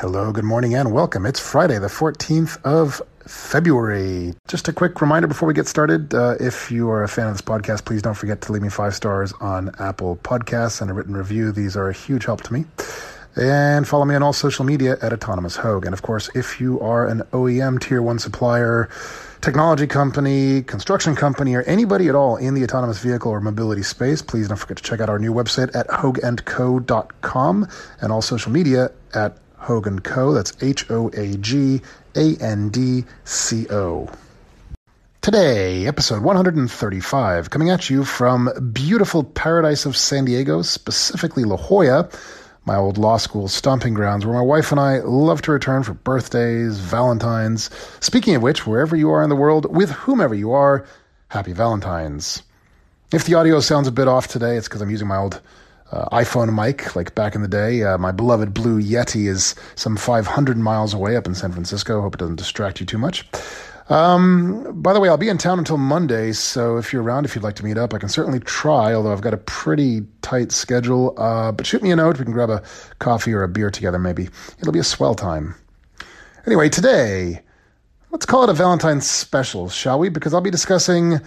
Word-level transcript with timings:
Hello, 0.00 0.30
good 0.30 0.44
morning, 0.44 0.74
and 0.74 0.92
welcome. 0.92 1.24
It's 1.24 1.40
Friday, 1.40 1.78
the 1.78 1.86
14th 1.86 2.62
of 2.64 3.00
February. 3.20 4.34
Just 4.46 4.68
a 4.68 4.72
quick 4.74 5.00
reminder 5.00 5.26
before 5.26 5.48
we 5.48 5.54
get 5.54 5.66
started 5.66 6.12
uh, 6.12 6.34
if 6.38 6.70
you 6.70 6.90
are 6.90 7.02
a 7.02 7.08
fan 7.08 7.28
of 7.28 7.32
this 7.32 7.40
podcast, 7.40 7.86
please 7.86 8.02
don't 8.02 8.12
forget 8.12 8.42
to 8.42 8.52
leave 8.52 8.60
me 8.60 8.68
five 8.68 8.94
stars 8.94 9.32
on 9.40 9.70
Apple 9.78 10.16
Podcasts 10.16 10.82
and 10.82 10.90
a 10.90 10.92
written 10.92 11.16
review. 11.16 11.50
These 11.50 11.78
are 11.78 11.88
a 11.88 11.94
huge 11.94 12.26
help 12.26 12.42
to 12.42 12.52
me. 12.52 12.66
And 13.36 13.88
follow 13.88 14.04
me 14.04 14.14
on 14.14 14.22
all 14.22 14.34
social 14.34 14.66
media 14.66 14.98
at 15.00 15.14
Autonomous 15.14 15.56
Hoag. 15.56 15.86
And 15.86 15.94
of 15.94 16.02
course, 16.02 16.28
if 16.34 16.60
you 16.60 16.78
are 16.80 17.06
an 17.06 17.22
OEM 17.32 17.80
tier 17.80 18.02
one 18.02 18.18
supplier, 18.18 18.90
technology 19.40 19.86
company, 19.86 20.62
construction 20.62 21.16
company, 21.16 21.54
or 21.54 21.62
anybody 21.62 22.08
at 22.08 22.14
all 22.14 22.36
in 22.36 22.52
the 22.52 22.64
autonomous 22.64 22.98
vehicle 22.98 23.30
or 23.30 23.40
mobility 23.40 23.82
space, 23.82 24.20
please 24.20 24.48
don't 24.48 24.58
forget 24.58 24.76
to 24.76 24.82
check 24.82 25.00
out 25.00 25.08
our 25.08 25.18
new 25.18 25.32
website 25.32 25.74
at 25.74 25.88
hoagandco.com 25.88 27.66
and 28.02 28.12
all 28.12 28.20
social 28.20 28.52
media 28.52 28.90
at 29.14 29.38
Hoag 29.58 30.02
& 30.02 30.04
Co. 30.04 30.32
That's 30.32 30.52
H 30.62 30.90
O 30.90 31.08
A 31.14 31.36
G 31.36 31.80
A 32.14 32.36
N 32.40 32.68
D 32.68 33.04
C 33.24 33.66
O. 33.70 34.08
Today, 35.20 35.86
episode 35.86 36.22
135, 36.22 37.50
coming 37.50 37.70
at 37.70 37.90
you 37.90 38.04
from 38.04 38.48
beautiful 38.72 39.24
paradise 39.24 39.84
of 39.84 39.96
San 39.96 40.24
Diego, 40.24 40.62
specifically 40.62 41.42
La 41.42 41.56
Jolla, 41.56 42.08
my 42.64 42.76
old 42.76 42.96
law 42.96 43.16
school 43.16 43.48
stomping 43.48 43.92
grounds, 43.92 44.24
where 44.24 44.36
my 44.36 44.40
wife 44.40 44.70
and 44.70 44.80
I 44.80 44.98
love 44.98 45.42
to 45.42 45.52
return 45.52 45.82
for 45.82 45.94
birthdays, 45.94 46.78
Valentines. 46.78 47.70
Speaking 47.98 48.36
of 48.36 48.42
which, 48.42 48.68
wherever 48.68 48.94
you 48.94 49.10
are 49.10 49.24
in 49.24 49.28
the 49.28 49.34
world, 49.34 49.74
with 49.74 49.90
whomever 49.90 50.34
you 50.34 50.52
are, 50.52 50.86
happy 51.28 51.52
Valentines. 51.52 52.44
If 53.12 53.24
the 53.24 53.34
audio 53.34 53.58
sounds 53.58 53.88
a 53.88 53.92
bit 53.92 54.06
off 54.06 54.28
today, 54.28 54.56
it's 54.56 54.68
because 54.68 54.80
I'm 54.80 54.90
using 54.90 55.08
my 55.08 55.16
old 55.16 55.40
uh, 55.92 56.08
iPhone 56.16 56.54
mic, 56.54 56.96
like 56.96 57.14
back 57.14 57.34
in 57.34 57.42
the 57.42 57.48
day. 57.48 57.82
Uh, 57.82 57.98
my 57.98 58.12
beloved 58.12 58.52
Blue 58.52 58.80
Yeti 58.80 59.28
is 59.28 59.54
some 59.74 59.96
500 59.96 60.56
miles 60.56 60.94
away 60.94 61.16
up 61.16 61.26
in 61.26 61.34
San 61.34 61.52
Francisco. 61.52 62.00
Hope 62.00 62.14
it 62.14 62.18
doesn't 62.18 62.36
distract 62.36 62.80
you 62.80 62.86
too 62.86 62.98
much. 62.98 63.26
Um, 63.88 64.82
by 64.82 64.92
the 64.92 64.98
way, 65.00 65.08
I'll 65.08 65.16
be 65.16 65.28
in 65.28 65.38
town 65.38 65.58
until 65.58 65.76
Monday, 65.76 66.32
so 66.32 66.76
if 66.76 66.92
you're 66.92 67.02
around, 67.02 67.24
if 67.24 67.36
you'd 67.36 67.44
like 67.44 67.54
to 67.56 67.64
meet 67.64 67.78
up, 67.78 67.94
I 67.94 67.98
can 67.98 68.08
certainly 68.08 68.40
try, 68.40 68.92
although 68.92 69.12
I've 69.12 69.20
got 69.20 69.32
a 69.32 69.38
pretty 69.38 70.02
tight 70.22 70.50
schedule. 70.50 71.14
Uh, 71.16 71.52
but 71.52 71.66
shoot 71.66 71.82
me 71.82 71.92
a 71.92 71.96
note. 71.96 72.18
We 72.18 72.24
can 72.24 72.32
grab 72.32 72.50
a 72.50 72.62
coffee 72.98 73.32
or 73.32 73.44
a 73.44 73.48
beer 73.48 73.70
together, 73.70 73.98
maybe. 73.98 74.28
It'll 74.58 74.72
be 74.72 74.80
a 74.80 74.84
swell 74.84 75.14
time. 75.14 75.54
Anyway, 76.46 76.68
today, 76.68 77.42
let's 78.10 78.26
call 78.26 78.42
it 78.42 78.50
a 78.50 78.54
Valentine's 78.54 79.08
special, 79.08 79.68
shall 79.68 80.00
we? 80.00 80.08
Because 80.08 80.34
I'll 80.34 80.40
be 80.40 80.50
discussing 80.50 81.20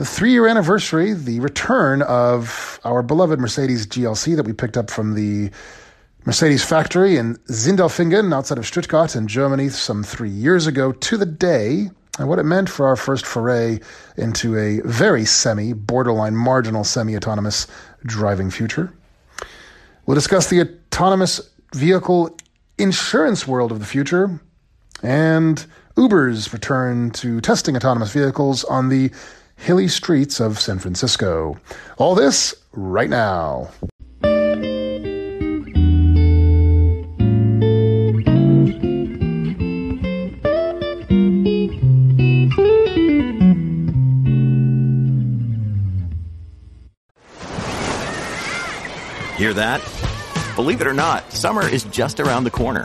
the 0.00 0.06
three 0.06 0.32
year 0.32 0.46
anniversary, 0.46 1.12
the 1.12 1.40
return 1.40 2.00
of 2.00 2.80
our 2.84 3.02
beloved 3.02 3.38
Mercedes 3.38 3.86
GLC 3.86 4.34
that 4.34 4.46
we 4.46 4.54
picked 4.54 4.78
up 4.78 4.90
from 4.90 5.12
the 5.12 5.50
Mercedes 6.24 6.64
factory 6.64 7.18
in 7.18 7.36
Sindelfingen 7.50 8.34
outside 8.34 8.56
of 8.56 8.64
Stuttgart 8.64 9.14
in 9.14 9.28
Germany 9.28 9.68
some 9.68 10.02
three 10.02 10.30
years 10.30 10.66
ago 10.66 10.92
to 10.92 11.18
the 11.18 11.26
day, 11.26 11.90
and 12.18 12.28
what 12.30 12.38
it 12.38 12.44
meant 12.44 12.70
for 12.70 12.86
our 12.86 12.96
first 12.96 13.26
foray 13.26 13.78
into 14.16 14.56
a 14.56 14.80
very 14.86 15.26
semi, 15.26 15.74
borderline 15.74 16.34
marginal 16.34 16.82
semi 16.82 17.14
autonomous 17.14 17.66
driving 18.06 18.50
future. 18.50 18.90
We'll 20.06 20.14
discuss 20.14 20.48
the 20.48 20.62
autonomous 20.62 21.42
vehicle 21.74 22.38
insurance 22.78 23.46
world 23.46 23.70
of 23.70 23.80
the 23.80 23.86
future 23.86 24.40
and 25.02 25.66
Uber's 25.98 26.54
return 26.54 27.10
to 27.10 27.42
testing 27.42 27.76
autonomous 27.76 28.14
vehicles 28.14 28.64
on 28.64 28.88
the 28.88 29.10
hilly 29.60 29.88
streets 29.88 30.40
of 30.40 30.58
San 30.58 30.78
Francisco. 30.78 31.58
All 31.98 32.14
this 32.14 32.54
right 32.72 33.10
now. 33.10 33.70
Hear 49.36 49.54
that? 49.54 49.80
Believe 50.54 50.82
it 50.82 50.86
or 50.86 50.92
not, 50.92 51.32
summer 51.32 51.66
is 51.66 51.84
just 51.84 52.20
around 52.20 52.44
the 52.44 52.50
corner. 52.50 52.84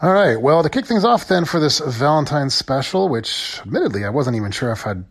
All 0.00 0.12
right. 0.12 0.40
Well, 0.40 0.62
to 0.62 0.70
kick 0.70 0.86
things 0.86 1.04
off 1.04 1.26
then 1.26 1.44
for 1.44 1.58
this 1.58 1.80
Valentine's 1.80 2.54
special, 2.54 3.08
which 3.08 3.58
admittedly 3.62 4.04
I 4.04 4.10
wasn't 4.10 4.36
even 4.36 4.52
sure 4.52 4.70
if 4.70 4.86
I'd 4.86 5.04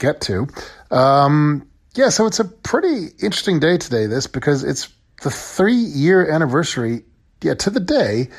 get 0.00 0.20
to. 0.22 0.48
Um, 0.90 1.68
yeah, 1.94 2.08
so 2.08 2.26
it's 2.26 2.40
a 2.40 2.44
pretty 2.44 3.08
interesting 3.20 3.60
day 3.60 3.78
today, 3.78 4.06
this, 4.06 4.26
because 4.26 4.64
it's 4.64 4.88
the 5.22 5.30
three 5.30 5.76
year 5.76 6.28
anniversary, 6.28 7.04
yeah, 7.40 7.54
to 7.54 7.70
the 7.70 7.78
day 7.78 8.30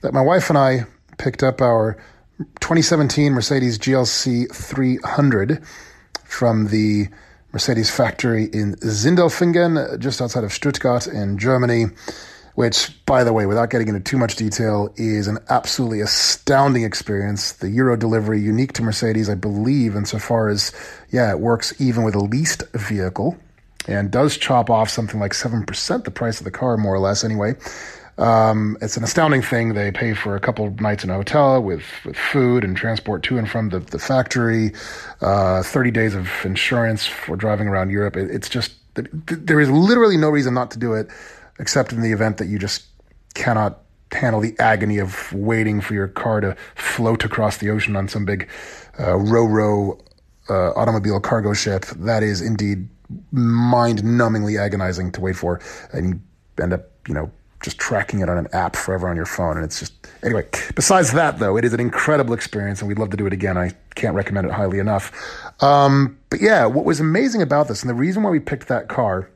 that 0.00 0.12
my 0.12 0.22
wife 0.22 0.48
and 0.48 0.58
I 0.58 0.86
picked 1.18 1.44
up 1.44 1.60
our 1.60 1.96
2017 2.60 3.32
Mercedes 3.32 3.78
GLC 3.78 4.52
300 4.52 5.62
from 6.24 6.66
the 6.68 7.06
Mercedes 7.52 7.90
factory 7.90 8.44
in 8.44 8.74
Sindelfingen, 8.76 10.00
just 10.00 10.20
outside 10.20 10.42
of 10.42 10.52
Stuttgart 10.52 11.06
in 11.06 11.38
Germany 11.38 11.86
which, 12.58 12.90
by 13.06 13.22
the 13.22 13.32
way, 13.32 13.46
without 13.46 13.70
getting 13.70 13.86
into 13.86 14.00
too 14.00 14.18
much 14.18 14.34
detail, 14.34 14.92
is 14.96 15.28
an 15.28 15.38
absolutely 15.48 16.00
astounding 16.00 16.82
experience. 16.82 17.52
The 17.52 17.70
Euro 17.70 17.96
delivery, 17.96 18.40
unique 18.40 18.72
to 18.72 18.82
Mercedes, 18.82 19.30
I 19.30 19.36
believe, 19.36 19.94
insofar 19.94 20.48
as, 20.48 20.72
yeah, 21.12 21.30
it 21.30 21.38
works 21.38 21.80
even 21.80 22.02
with 22.02 22.16
a 22.16 22.18
leased 22.18 22.64
vehicle 22.72 23.38
and 23.86 24.10
does 24.10 24.36
chop 24.36 24.70
off 24.70 24.90
something 24.90 25.20
like 25.20 25.34
7% 25.34 26.02
the 26.02 26.10
price 26.10 26.40
of 26.40 26.44
the 26.44 26.50
car, 26.50 26.76
more 26.76 26.96
or 26.96 26.98
less, 26.98 27.22
anyway. 27.22 27.54
Um, 28.18 28.76
it's 28.82 28.96
an 28.96 29.04
astounding 29.04 29.42
thing. 29.42 29.74
They 29.74 29.92
pay 29.92 30.12
for 30.14 30.34
a 30.34 30.40
couple 30.40 30.68
nights 30.80 31.04
in 31.04 31.10
a 31.10 31.14
hotel 31.14 31.62
with, 31.62 31.84
with 32.04 32.16
food 32.16 32.64
and 32.64 32.76
transport 32.76 33.22
to 33.22 33.38
and 33.38 33.48
from 33.48 33.68
the, 33.68 33.78
the 33.78 34.00
factory, 34.00 34.72
uh, 35.20 35.62
30 35.62 35.92
days 35.92 36.16
of 36.16 36.28
insurance 36.44 37.06
for 37.06 37.36
driving 37.36 37.68
around 37.68 37.90
Europe. 37.90 38.16
It, 38.16 38.32
it's 38.32 38.48
just, 38.48 38.72
there 38.94 39.60
is 39.60 39.70
literally 39.70 40.16
no 40.16 40.28
reason 40.28 40.54
not 40.54 40.72
to 40.72 40.78
do 40.80 40.94
it 40.94 41.08
except 41.58 41.92
in 41.92 42.02
the 42.02 42.12
event 42.12 42.36
that 42.38 42.46
you 42.46 42.58
just 42.58 42.86
cannot 43.34 43.80
handle 44.12 44.40
the 44.40 44.54
agony 44.58 44.98
of 44.98 45.32
waiting 45.32 45.80
for 45.80 45.94
your 45.94 46.08
car 46.08 46.40
to 46.40 46.56
float 46.74 47.24
across 47.24 47.58
the 47.58 47.68
ocean 47.70 47.94
on 47.94 48.08
some 48.08 48.24
big 48.24 48.48
uh, 48.98 49.16
row 49.16 49.98
uh, 50.48 50.70
automobile 50.72 51.20
cargo 51.20 51.52
ship. 51.52 51.84
That 51.96 52.22
is 52.22 52.40
indeed 52.40 52.88
mind-numbingly 53.32 54.58
agonizing 54.58 55.12
to 55.12 55.20
wait 55.20 55.36
for, 55.36 55.60
and 55.92 56.08
you 56.08 56.20
end 56.62 56.72
up, 56.72 56.90
you 57.06 57.14
know, 57.14 57.30
just 57.60 57.78
tracking 57.78 58.20
it 58.20 58.28
on 58.28 58.38
an 58.38 58.46
app 58.52 58.76
forever 58.76 59.08
on 59.08 59.16
your 59.16 59.26
phone. 59.26 59.56
And 59.56 59.64
it's 59.64 59.80
just 59.80 59.92
anyway. 60.22 60.46
Besides 60.74 61.12
that, 61.12 61.38
though, 61.38 61.56
it 61.56 61.64
is 61.64 61.72
an 61.72 61.80
incredible 61.80 62.32
experience, 62.32 62.80
and 62.80 62.88
we'd 62.88 62.98
love 62.98 63.10
to 63.10 63.16
do 63.16 63.26
it 63.26 63.32
again. 63.32 63.58
I 63.58 63.72
can't 63.94 64.14
recommend 64.14 64.46
it 64.46 64.52
highly 64.52 64.78
enough. 64.78 65.12
Um, 65.62 66.18
but 66.30 66.40
yeah, 66.40 66.66
what 66.66 66.84
was 66.84 67.00
amazing 67.00 67.42
about 67.42 67.68
this, 67.68 67.82
and 67.82 67.90
the 67.90 67.94
reason 67.94 68.22
why 68.22 68.30
we 68.30 68.40
picked 68.40 68.68
that 68.68 68.88
car 68.88 69.28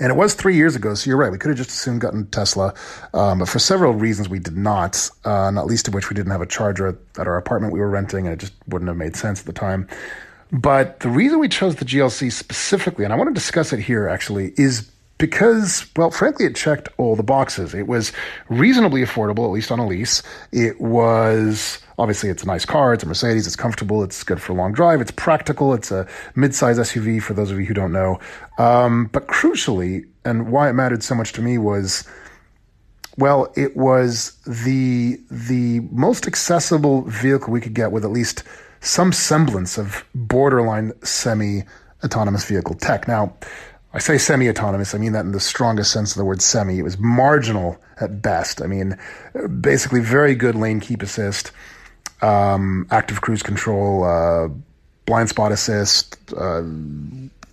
and 0.00 0.10
it 0.10 0.16
was 0.16 0.34
three 0.34 0.56
years 0.56 0.74
ago, 0.74 0.94
so 0.94 1.08
you're 1.08 1.16
right. 1.16 1.30
We 1.30 1.38
could 1.38 1.48
have 1.48 1.58
just 1.58 1.70
as 1.70 1.76
soon 1.76 1.98
gotten 1.98 2.26
Tesla, 2.28 2.74
um, 3.14 3.38
but 3.38 3.48
for 3.48 3.58
several 3.58 3.92
reasons 3.92 4.28
we 4.28 4.38
did 4.38 4.56
not. 4.56 5.10
Uh, 5.24 5.50
not 5.50 5.66
least 5.66 5.88
of 5.88 5.94
which 5.94 6.10
we 6.10 6.14
didn't 6.14 6.32
have 6.32 6.40
a 6.40 6.46
charger 6.46 6.88
at, 6.88 6.96
at 7.18 7.26
our 7.26 7.36
apartment 7.36 7.72
we 7.72 7.80
were 7.80 7.90
renting, 7.90 8.26
and 8.26 8.34
it 8.34 8.40
just 8.40 8.54
wouldn't 8.68 8.88
have 8.88 8.96
made 8.96 9.16
sense 9.16 9.40
at 9.40 9.46
the 9.46 9.52
time. 9.52 9.86
But 10.52 11.00
the 11.00 11.08
reason 11.08 11.38
we 11.38 11.48
chose 11.48 11.76
the 11.76 11.84
GLC 11.84 12.30
specifically, 12.32 13.04
and 13.04 13.12
I 13.12 13.16
want 13.16 13.28
to 13.28 13.34
discuss 13.34 13.72
it 13.72 13.80
here 13.80 14.08
actually, 14.08 14.52
is 14.56 14.90
because, 15.18 15.86
well, 15.96 16.10
frankly, 16.10 16.46
it 16.46 16.54
checked 16.54 16.88
all 16.98 17.16
the 17.16 17.22
boxes. 17.22 17.74
It 17.74 17.86
was 17.86 18.12
reasonably 18.48 19.02
affordable, 19.02 19.44
at 19.44 19.50
least 19.50 19.72
on 19.72 19.78
a 19.78 19.86
lease. 19.86 20.22
It 20.52 20.80
was 20.80 21.78
obviously 21.98 22.28
it's 22.28 22.42
a 22.42 22.46
nice 22.46 22.64
car. 22.64 22.92
It's 22.92 23.02
a 23.02 23.06
Mercedes. 23.06 23.46
It's 23.46 23.56
comfortable. 23.56 24.02
It's 24.02 24.22
good 24.22 24.40
for 24.40 24.52
a 24.52 24.54
long 24.54 24.72
drive. 24.72 25.00
It's 25.00 25.10
practical. 25.10 25.72
It's 25.72 25.90
a 25.90 26.06
mid-size 26.34 26.78
SUV 26.78 27.22
for 27.22 27.34
those 27.34 27.50
of 27.50 27.58
you 27.58 27.66
who 27.66 27.74
don't 27.74 27.92
know. 27.92 28.18
Um, 28.58 29.06
but 29.12 29.28
crucially, 29.28 30.06
and 30.24 30.50
why 30.50 30.68
it 30.68 30.74
mattered 30.74 31.02
so 31.02 31.14
much 31.14 31.32
to 31.34 31.42
me 31.42 31.56
was, 31.56 32.06
well, 33.16 33.52
it 33.56 33.76
was 33.76 34.36
the 34.46 35.18
the 35.30 35.80
most 35.90 36.26
accessible 36.26 37.02
vehicle 37.02 37.52
we 37.52 37.60
could 37.60 37.74
get 37.74 37.92
with 37.92 38.04
at 38.04 38.10
least 38.10 38.42
some 38.80 39.12
semblance 39.12 39.78
of 39.78 40.04
borderline 40.14 40.92
semi 41.02 41.64
autonomous 42.04 42.44
vehicle 42.44 42.74
tech. 42.74 43.08
Now, 43.08 43.34
I 43.96 43.98
say 43.98 44.18
semi 44.18 44.46
autonomous, 44.50 44.94
I 44.94 44.98
mean 44.98 45.12
that 45.12 45.24
in 45.24 45.32
the 45.32 45.40
strongest 45.40 45.90
sense 45.90 46.12
of 46.12 46.18
the 46.18 46.24
word 46.26 46.42
semi. 46.42 46.78
It 46.78 46.82
was 46.82 46.98
marginal 46.98 47.78
at 47.98 48.20
best. 48.20 48.60
I 48.60 48.66
mean, 48.66 48.98
basically, 49.62 50.00
very 50.00 50.34
good 50.34 50.54
lane 50.54 50.80
keep 50.80 51.02
assist. 51.02 51.50
um, 52.20 52.86
active 52.90 53.22
cruise 53.22 53.42
control, 53.42 54.04
uh, 54.04 54.48
blind 55.06 55.30
spot 55.30 55.50
assist. 55.50 56.18
Uh, 56.36 56.62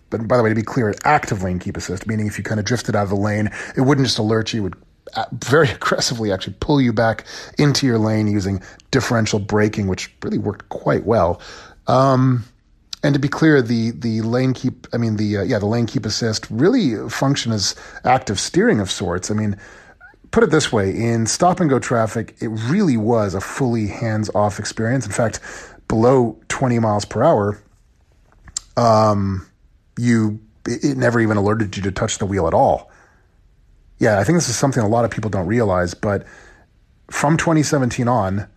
but 0.09 0.27
by 0.27 0.35
the 0.35 0.43
way, 0.43 0.49
to 0.49 0.55
be 0.55 0.63
clear, 0.63 0.93
active 1.05 1.43
lane 1.43 1.59
keep 1.59 1.77
assist, 1.77 2.07
meaning 2.07 2.27
if 2.27 2.37
you 2.37 2.43
kind 2.43 2.59
of 2.59 2.65
drifted 2.65 2.93
out 2.93 3.03
of 3.03 3.09
the 3.09 3.15
lane, 3.15 3.49
it 3.77 3.81
wouldn't 3.81 4.05
just 4.05 4.19
alert 4.19 4.53
you, 4.53 4.59
it 4.59 4.63
would 4.63 4.75
very 5.45 5.69
aggressively 5.79 6.31
actually 6.31 6.55
pull 6.59 6.81
you 6.81 6.91
back 6.91 7.25
into 7.57 7.85
your 7.85 7.97
lane 7.97 8.27
using 8.27 8.61
differential 8.91 9.39
braking, 9.39 9.87
which 9.87 10.13
really 10.21 10.37
worked 10.37 10.67
quite 10.67 11.05
well. 11.05 11.41
Um, 11.87 12.43
and 13.03 13.13
to 13.13 13.19
be 13.19 13.27
clear, 13.27 13.61
the 13.61 13.91
the 13.91 14.21
lane 14.21 14.53
keep, 14.53 14.87
I 14.93 14.97
mean 14.97 15.17
the 15.17 15.37
uh, 15.37 15.43
yeah 15.43 15.59
the 15.59 15.65
lane 15.65 15.85
keep 15.85 16.05
assist 16.05 16.49
really 16.49 17.09
function 17.09 17.51
as 17.51 17.75
active 18.05 18.39
steering 18.39 18.79
of 18.79 18.89
sorts. 18.89 19.29
I 19.29 19.33
mean, 19.33 19.57
put 20.31 20.43
it 20.43 20.51
this 20.51 20.71
way: 20.71 20.89
in 20.89 21.25
stop 21.25 21.59
and 21.59 21.69
go 21.69 21.79
traffic, 21.79 22.35
it 22.39 22.47
really 22.47 22.95
was 22.95 23.35
a 23.35 23.41
fully 23.41 23.87
hands 23.87 24.29
off 24.33 24.57
experience. 24.57 25.05
In 25.05 25.11
fact, 25.11 25.41
below 25.89 26.39
20 26.47 26.79
miles 26.79 27.03
per 27.03 27.21
hour, 27.21 27.61
um, 28.77 29.45
you 29.97 30.39
it 30.65 30.97
never 30.97 31.19
even 31.19 31.35
alerted 31.35 31.75
you 31.75 31.83
to 31.83 31.91
touch 31.91 32.19
the 32.19 32.25
wheel 32.25 32.47
at 32.47 32.53
all. 32.53 32.89
Yeah, 33.99 34.19
I 34.19 34.23
think 34.23 34.37
this 34.37 34.47
is 34.47 34.55
something 34.55 34.81
a 34.81 34.87
lot 34.87 35.03
of 35.03 35.11
people 35.11 35.29
don't 35.29 35.45
realize, 35.47 35.93
but 35.93 36.25
from 37.11 37.35
2017 37.35 38.07
on, 38.07 38.47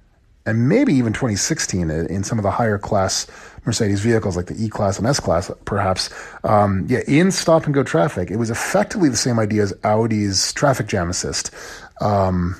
and 0.46 0.68
maybe 0.68 0.94
even 0.94 1.12
2016 1.12 1.90
in 1.90 2.24
some 2.24 2.38
of 2.38 2.42
the 2.42 2.50
higher 2.50 2.78
class 2.78 3.26
Mercedes 3.66 4.00
vehicles 4.00 4.36
like 4.36 4.46
the 4.46 4.54
E 4.62 4.68
Class 4.68 4.98
and 4.98 5.06
S 5.06 5.18
Class, 5.18 5.50
perhaps. 5.64 6.08
Um, 6.44 6.86
yeah, 6.88 7.00
in 7.08 7.32
stop 7.32 7.64
and 7.64 7.74
go 7.74 7.82
traffic, 7.82 8.30
it 8.30 8.36
was 8.36 8.48
effectively 8.48 9.08
the 9.08 9.16
same 9.16 9.38
idea 9.38 9.62
as 9.62 9.74
Audi's 9.84 10.52
traffic 10.52 10.86
jam 10.86 11.10
assist. 11.10 11.50
Um, 12.00 12.54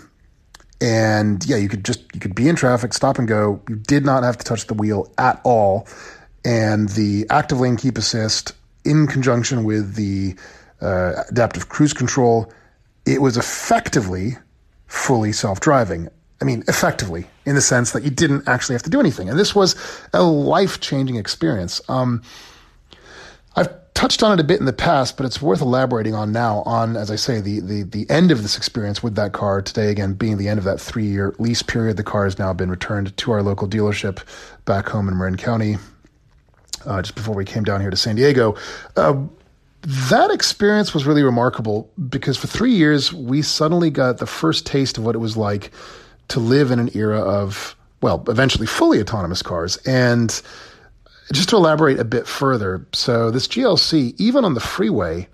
and 0.81 1.47
yeah, 1.47 1.57
you 1.57 1.69
could 1.69 1.85
just 1.85 2.03
you 2.13 2.21
could 2.21 2.35
be 2.35 2.49
in 2.49 2.57
traffic, 2.57 2.93
stop 2.93 3.19
and 3.19 3.29
go. 3.29 3.63
You 3.69 3.77
did 3.77 4.05
not 4.05 4.25
have 4.25 4.37
to 4.39 4.45
touch 4.45 4.67
the 4.67 4.75
wheel 4.75 5.11
at 5.17 5.41
all. 5.45 5.87
And 6.45 6.89
the 6.91 7.27
active 7.31 7.61
lane 7.61 7.77
keep 7.77 7.97
assist, 7.99 8.53
in 8.85 9.07
conjunction 9.07 9.65
with 9.65 9.95
the 9.95 10.37
uh, 10.81 11.25
adaptive 11.29 11.69
cruise 11.69 11.93
control, 11.93 12.53
it 13.05 13.23
was 13.23 13.37
effectively 13.37 14.37
fully 14.87 15.33
self 15.33 15.61
driving. 15.61 16.09
I 16.41 16.45
mean, 16.45 16.65
effectively, 16.69 17.27
in 17.47 17.55
the 17.55 17.63
sense 17.63 17.93
that 17.93 18.03
you 18.03 18.11
didn't 18.11 18.47
actually 18.47 18.75
have 18.75 18.83
to 18.83 18.91
do 18.91 19.01
anything. 19.01 19.29
And 19.31 19.39
this 19.39 19.55
was 19.55 19.75
a 20.13 20.23
life 20.23 20.81
changing 20.81 21.17
experience. 21.17 21.81
Um, 21.89 22.23
I've 23.57 23.71
touched 23.95 24.23
on 24.23 24.33
it 24.33 24.41
a 24.41 24.45
bit 24.45 24.61
in 24.61 24.67
the 24.67 24.73
past, 24.75 25.17
but 25.17 25.25
it's 25.25 25.41
worth 25.41 25.63
elaborating 25.63 26.15
on 26.15 26.31
now 26.31 26.63
on, 26.67 26.95
as 26.95 27.11
I 27.11 27.17
say, 27.17 27.41
the, 27.41 27.61
the, 27.61 27.83
the 27.85 28.09
end 28.11 28.31
of 28.31 28.43
this 28.43 28.59
experience 28.59 29.03
with 29.03 29.15
that 29.15 29.33
car 29.33 29.63
today, 29.63 29.91
again, 29.91 30.13
being 30.13 30.37
the 30.37 30.49
end 30.49 30.59
of 30.59 30.65
that 30.65 30.79
three 30.79 31.07
year 31.07 31.35
lease 31.39 31.63
period. 31.63 31.97
The 31.97 32.05
car 32.05 32.25
has 32.25 32.39
now 32.39 32.53
been 32.53 32.71
returned 32.71 33.17
to 33.17 33.33
our 33.33 33.43
local 33.43 33.67
dealership 33.67 34.23
back 34.67 34.91
home 34.91 35.09
in 35.09 35.17
Marin 35.17 35.39
County, 35.39 35.79
uh, 36.85 37.01
just 37.01 37.15
before 37.15 37.35
we 37.35 37.47
came 37.47 37.65
down 37.65 37.81
here 37.81 37.91
to 37.91 37.97
San 37.97 38.17
Diego. 38.17 38.57
Uh, 38.95 39.25
that 39.87 40.31
experience 40.31 40.93
was 40.93 41.07
really 41.07 41.23
remarkable 41.23 41.91
because 42.11 42.37
for 42.37 42.49
three 42.49 42.75
years, 42.75 43.13
we 43.15 43.41
suddenly 43.41 43.89
got 43.89 44.19
the 44.19 44.27
first 44.27 44.67
taste 44.67 44.99
of 44.99 45.05
what 45.05 45.15
it 45.15 45.19
was 45.19 45.39
like 45.39 45.71
to 46.29 46.41
live 46.41 46.71
in 46.71 46.79
an 46.79 46.91
era 46.95 47.21
of, 47.21 47.77
well, 48.01 48.25
eventually 48.29 48.67
fully 48.67 49.01
autonomous 49.01 49.43
cars. 49.43 49.77
And 49.79 50.31
just 51.33 51.49
to 51.51 51.57
elaborate 51.57 51.99
a 51.99 52.05
bit 52.05 52.27
further, 52.27 52.87
so 52.93 53.31
this 53.31 53.49
GLC, 53.49 54.15
even 54.19 54.45
on 54.45 54.55
the 54.55 54.61
freeway, 54.61 55.29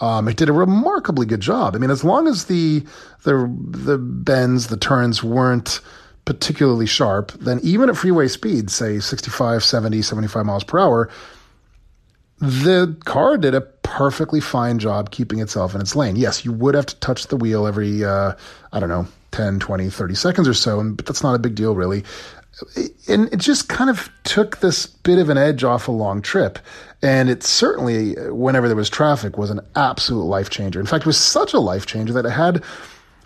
um, 0.00 0.26
it 0.28 0.36
did 0.36 0.48
a 0.48 0.52
remarkably 0.52 1.26
good 1.26 1.40
job. 1.40 1.74
I 1.74 1.78
mean, 1.78 1.90
as 1.90 2.02
long 2.02 2.26
as 2.26 2.46
the 2.46 2.84
the 3.22 3.48
the 3.70 3.98
bends, 3.98 4.66
the 4.66 4.76
turns 4.76 5.22
weren't 5.22 5.80
particularly 6.24 6.86
sharp, 6.86 7.32
then 7.32 7.60
even 7.62 7.88
at 7.88 7.96
freeway 7.96 8.28
speeds, 8.28 8.74
say 8.74 8.98
65, 9.00 9.64
70, 9.64 10.02
75 10.02 10.46
miles 10.46 10.64
per 10.64 10.78
hour, 10.78 11.08
the 12.38 12.96
car 13.04 13.36
did 13.36 13.54
a 13.54 13.60
perfectly 13.60 14.40
fine 14.40 14.78
job 14.78 15.10
keeping 15.10 15.40
itself 15.40 15.74
in 15.74 15.80
its 15.80 15.94
lane. 15.94 16.16
Yes, 16.16 16.44
you 16.44 16.52
would 16.52 16.74
have 16.74 16.86
to 16.86 16.96
touch 16.96 17.28
the 17.28 17.36
wheel 17.36 17.66
every, 17.66 18.04
uh, 18.04 18.32
I 18.72 18.80
don't 18.80 18.88
know, 18.88 19.06
10, 19.32 19.58
20, 19.58 19.90
30 19.90 20.14
seconds 20.14 20.48
or 20.48 20.54
so, 20.54 20.78
and, 20.80 20.96
but 20.96 21.06
that's 21.06 21.22
not 21.22 21.34
a 21.34 21.38
big 21.38 21.54
deal, 21.54 21.74
really. 21.74 22.04
And 23.08 23.32
it 23.32 23.38
just 23.38 23.68
kind 23.68 23.90
of 23.90 24.10
took 24.24 24.60
this 24.60 24.86
bit 24.86 25.18
of 25.18 25.28
an 25.28 25.38
edge 25.38 25.64
off 25.64 25.88
a 25.88 25.92
long 25.92 26.22
trip. 26.22 26.58
And 27.02 27.28
it 27.28 27.42
certainly, 27.42 28.14
whenever 28.30 28.68
there 28.68 28.76
was 28.76 28.90
traffic, 28.90 29.36
was 29.36 29.50
an 29.50 29.60
absolute 29.74 30.24
life 30.24 30.50
changer. 30.50 30.78
In 30.78 30.86
fact, 30.86 31.02
it 31.02 31.06
was 31.06 31.18
such 31.18 31.52
a 31.54 31.58
life 31.58 31.86
changer 31.86 32.12
that 32.12 32.26
it 32.26 32.30
had 32.30 32.62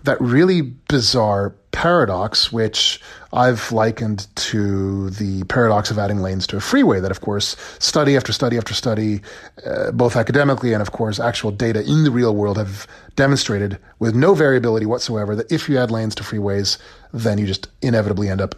that 0.05 0.21
really 0.21 0.63
bizarre 0.63 1.55
paradox, 1.73 2.51
which 2.51 3.01
I've 3.35 3.71
likened 3.71 4.29
to 4.37 5.11
the 5.11 5.45
paradox 5.45 5.91
of 5.91 5.99
adding 5.99 6.21
lanes 6.23 6.47
to 6.47 6.57
a 6.57 6.61
freeway. 6.61 7.01
That, 7.01 7.11
of 7.11 7.21
course, 7.21 7.55
study 7.79 8.17
after 8.17 8.33
study 8.33 8.57
after 8.57 8.73
study, 8.73 9.21
uh, 9.67 9.91
both 9.93 10.17
academically 10.17 10.73
and, 10.73 10.81
of 10.81 10.93
course, 10.93 11.21
actual 11.21 11.51
data 11.51 11.85
in 11.85 12.05
the 12.05 12.11
real 12.11 12.35
world 12.35 12.57
have 12.57 12.87
demonstrated 13.15 13.79
with 13.99 14.15
no 14.15 14.35
variability 14.35 14.87
whatsoever 14.87 15.37
that 15.37 15.53
if 15.53 15.69
you 15.69 15.77
add 15.79 15.91
lanes 15.91 16.15
to 16.15 16.23
freeways, 16.23 16.79
then 17.13 17.37
you 17.37 17.47
just 17.47 17.69
inevitably 17.83 18.31
end 18.31 18.41
up 18.41 18.55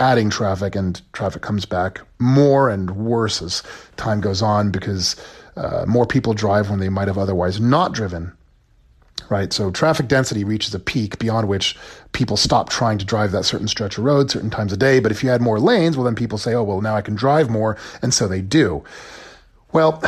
adding 0.00 0.28
traffic 0.28 0.74
and 0.74 1.00
traffic 1.12 1.42
comes 1.42 1.64
back 1.64 2.00
more 2.18 2.68
and 2.68 2.96
worse 2.96 3.40
as 3.40 3.62
time 3.96 4.20
goes 4.20 4.42
on 4.42 4.70
because 4.70 5.16
uh, 5.56 5.84
more 5.86 6.04
people 6.04 6.34
drive 6.34 6.68
when 6.68 6.80
they 6.80 6.88
might 6.88 7.08
have 7.08 7.16
otherwise 7.16 7.60
not 7.60 7.92
driven 7.92 8.32
right? 9.30 9.52
So 9.52 9.70
traffic 9.70 10.08
density 10.08 10.44
reaches 10.44 10.74
a 10.74 10.78
peak 10.78 11.18
beyond 11.18 11.48
which 11.48 11.76
people 12.12 12.36
stop 12.36 12.68
trying 12.68 12.98
to 12.98 13.04
drive 13.04 13.32
that 13.32 13.44
certain 13.44 13.68
stretch 13.68 13.98
of 13.98 14.04
road 14.04 14.30
certain 14.30 14.50
times 14.50 14.72
a 14.72 14.76
day. 14.76 15.00
But 15.00 15.12
if 15.12 15.22
you 15.22 15.30
add 15.30 15.40
more 15.40 15.60
lanes, 15.60 15.96
well, 15.96 16.04
then 16.04 16.14
people 16.14 16.38
say, 16.38 16.54
oh, 16.54 16.62
well, 16.62 16.80
now 16.80 16.96
I 16.96 17.02
can 17.02 17.14
drive 17.14 17.50
more. 17.50 17.76
And 18.02 18.12
so 18.12 18.28
they 18.28 18.40
do. 18.40 18.84
Well, 19.72 20.00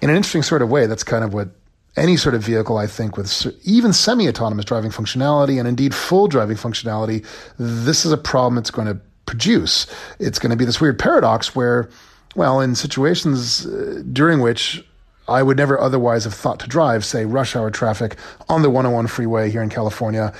in 0.00 0.10
an 0.10 0.16
interesting 0.16 0.42
sort 0.42 0.62
of 0.62 0.70
way, 0.70 0.86
that's 0.86 1.04
kind 1.04 1.24
of 1.24 1.34
what 1.34 1.50
any 1.96 2.16
sort 2.16 2.34
of 2.34 2.42
vehicle, 2.42 2.78
I 2.78 2.86
think, 2.86 3.16
with 3.16 3.46
even 3.64 3.92
semi 3.92 4.28
autonomous 4.28 4.64
driving 4.64 4.90
functionality 4.90 5.58
and 5.58 5.68
indeed 5.68 5.94
full 5.94 6.28
driving 6.28 6.56
functionality, 6.56 7.26
this 7.58 8.04
is 8.04 8.12
a 8.12 8.16
problem 8.16 8.58
it's 8.58 8.70
going 8.70 8.88
to 8.88 9.00
produce. 9.26 9.86
It's 10.18 10.38
going 10.38 10.50
to 10.50 10.56
be 10.56 10.64
this 10.64 10.80
weird 10.80 10.98
paradox 10.98 11.54
where, 11.54 11.90
well, 12.36 12.60
in 12.60 12.74
situations 12.74 13.66
uh, 13.66 14.02
during 14.12 14.40
which 14.40 14.84
I 15.30 15.44
would 15.44 15.56
never 15.56 15.80
otherwise 15.80 16.24
have 16.24 16.34
thought 16.34 16.58
to 16.60 16.66
drive, 16.66 17.04
say, 17.04 17.24
rush 17.24 17.54
hour 17.54 17.70
traffic 17.70 18.16
on 18.48 18.62
the 18.62 18.68
101 18.68 19.06
freeway 19.06 19.48
here 19.48 19.62
in 19.62 19.70
California. 19.70 20.34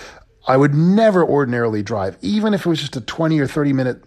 I 0.49 0.57
would 0.57 0.75
never 0.75 1.25
ordinarily 1.25 1.83
drive, 1.83 2.19
even 2.23 2.55
if 2.55 2.67
it 2.67 2.69
was 2.69 2.81
just 2.81 2.97
a 2.97 3.01
20 3.01 3.39
or 3.39 3.47
30 3.47 3.73
minute, 3.73 4.03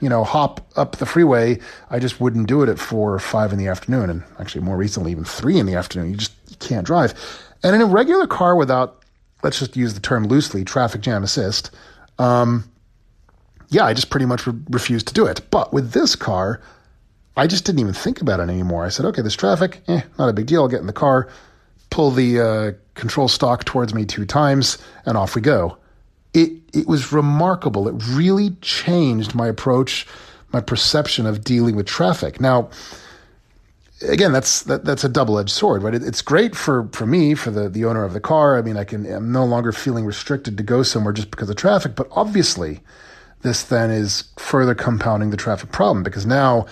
you 0.00 0.08
know, 0.08 0.24
hop 0.24 0.66
up 0.74 0.96
the 0.96 1.04
freeway. 1.06 1.60
I 1.90 1.98
just 1.98 2.18
wouldn't 2.18 2.48
do 2.48 2.62
it 2.62 2.70
at 2.70 2.78
four 2.78 3.12
or 3.12 3.18
five 3.18 3.52
in 3.52 3.58
the 3.58 3.68
afternoon. 3.68 4.08
And 4.08 4.24
actually, 4.38 4.62
more 4.62 4.78
recently, 4.78 5.10
even 5.10 5.24
three 5.24 5.58
in 5.58 5.66
the 5.66 5.74
afternoon. 5.74 6.10
You 6.10 6.16
just 6.16 6.32
you 6.48 6.56
can't 6.56 6.86
drive. 6.86 7.14
And 7.62 7.76
in 7.76 7.82
a 7.82 7.86
regular 7.86 8.26
car 8.26 8.56
without, 8.56 9.04
let's 9.42 9.58
just 9.58 9.76
use 9.76 9.92
the 9.92 10.00
term 10.00 10.24
loosely, 10.24 10.64
traffic 10.64 11.02
jam 11.02 11.22
assist, 11.22 11.70
um, 12.18 12.64
yeah, 13.68 13.84
I 13.84 13.94
just 13.94 14.10
pretty 14.10 14.26
much 14.26 14.46
re- 14.46 14.54
refused 14.70 15.08
to 15.08 15.14
do 15.14 15.26
it. 15.26 15.42
But 15.50 15.72
with 15.72 15.92
this 15.92 16.16
car, 16.16 16.60
I 17.36 17.46
just 17.46 17.64
didn't 17.64 17.80
even 17.80 17.94
think 17.94 18.20
about 18.20 18.40
it 18.40 18.48
anymore. 18.48 18.84
I 18.84 18.88
said, 18.88 19.06
okay, 19.06 19.22
this 19.22 19.34
traffic. 19.34 19.82
Eh, 19.88 20.02
not 20.18 20.28
a 20.28 20.32
big 20.32 20.46
deal. 20.46 20.62
I'll 20.62 20.68
get 20.68 20.80
in 20.80 20.86
the 20.86 20.92
car, 20.92 21.28
pull 21.90 22.10
the 22.10 22.40
uh, 22.40 22.72
control 22.94 23.28
stalk 23.28 23.64
towards 23.64 23.94
me 23.94 24.04
two 24.04 24.26
times, 24.26 24.78
and 25.06 25.16
off 25.16 25.34
we 25.34 25.40
go. 25.40 25.78
It 26.34 26.52
it 26.72 26.86
was 26.86 27.12
remarkable. 27.12 27.88
It 27.88 27.94
really 28.08 28.50
changed 28.62 29.34
my 29.34 29.46
approach, 29.46 30.06
my 30.52 30.60
perception 30.60 31.26
of 31.26 31.44
dealing 31.44 31.76
with 31.76 31.86
traffic. 31.86 32.40
Now, 32.40 32.70
again, 34.08 34.32
that's 34.32 34.62
that, 34.62 34.84
that's 34.84 35.04
a 35.04 35.08
double 35.08 35.38
edged 35.38 35.50
sword, 35.50 35.82
right? 35.82 35.94
It, 35.94 36.02
it's 36.02 36.22
great 36.22 36.54
for 36.54 36.88
for 36.92 37.06
me, 37.06 37.34
for 37.34 37.50
the 37.50 37.68
the 37.68 37.84
owner 37.84 38.04
of 38.04 38.12
the 38.12 38.20
car. 38.20 38.58
I 38.58 38.62
mean, 38.62 38.76
I 38.76 38.84
can 38.84 39.10
I'm 39.10 39.32
no 39.32 39.44
longer 39.44 39.72
feeling 39.72 40.04
restricted 40.04 40.56
to 40.56 40.62
go 40.62 40.82
somewhere 40.82 41.12
just 41.12 41.30
because 41.30 41.50
of 41.50 41.56
traffic. 41.56 41.94
But 41.94 42.08
obviously, 42.12 42.80
this 43.42 43.62
then 43.62 43.90
is 43.90 44.24
further 44.38 44.74
compounding 44.74 45.30
the 45.30 45.36
traffic 45.36 45.72
problem 45.72 46.02
because 46.02 46.26
now 46.26 46.66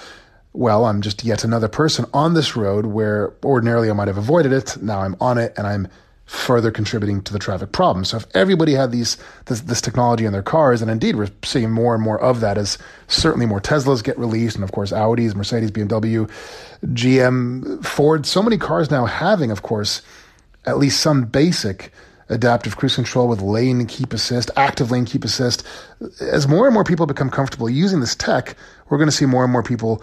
well, 0.52 0.85
I'm 0.85 1.00
just 1.00 1.25
yet 1.25 1.45
another 1.45 1.69
person 1.69 2.07
on 2.12 2.35
this 2.35 2.57
road 2.57 2.87
where 2.87 3.33
ordinarily 3.45 3.90
I 3.90 3.92
might 3.92 4.09
have 4.09 4.19
avoided 4.19 4.52
it. 4.52 4.76
Now 4.83 5.00
I'm 5.00 5.16
on 5.21 5.38
it 5.38 5.54
and 5.57 5.66
I'm 5.66 5.88
further 6.30 6.71
contributing 6.71 7.21
to 7.23 7.33
the 7.33 7.40
traffic 7.40 7.73
problem. 7.73 8.04
So 8.04 8.16
if 8.16 8.26
everybody 8.35 8.75
had 8.75 8.92
these 8.92 9.16
this, 9.47 9.62
this, 9.62 9.80
technology 9.80 10.25
in 10.25 10.33
their 10.33 10.45
cars, 10.45 10.80
and 10.80 10.88
indeed 10.88 11.16
we're 11.16 11.30
seeing 11.42 11.73
more 11.73 11.92
and 11.92 12.02
more 12.02 12.21
of 12.21 12.38
that 12.40 12.57
as 12.57 12.78
certainly 13.09 13.47
more 13.47 13.61
Teslas 13.61 14.02
get 14.02 14.16
released, 14.16 14.54
and 14.54 14.62
of 14.62 14.71
course 14.71 14.92
Audis, 14.92 15.35
Mercedes, 15.35 15.73
BMW, 15.73 16.30
GM, 16.85 17.85
Ford, 17.85 18.26
so 18.26 18.45
many 18.45 18.59
cars 18.59 18.92
now 18.92 19.07
having, 19.07 19.50
of 19.50 19.62
course, 19.62 20.02
at 20.66 20.78
least 20.78 21.00
some 21.00 21.25
basic 21.25 21.92
adaptive 22.28 22.76
cruise 22.76 22.95
control 22.95 23.26
with 23.26 23.42
lane 23.42 23.85
keep 23.87 24.12
assist, 24.12 24.50
active 24.57 24.92
lane 24.92 25.04
keep 25.04 25.25
assist. 25.25 25.64
As 26.21 26.47
more 26.47 26.66
and 26.66 26.75
more 26.75 26.85
people 26.85 27.07
become 27.07 27.28
comfortable 27.28 27.69
using 27.69 27.99
this 27.99 28.14
tech, 28.14 28.57
we're 28.90 28.99
going 28.99 29.09
to 29.09 29.16
see 29.16 29.26
more 29.26 29.44
and 29.44 29.52
more 29.52 29.62
people 29.62 30.02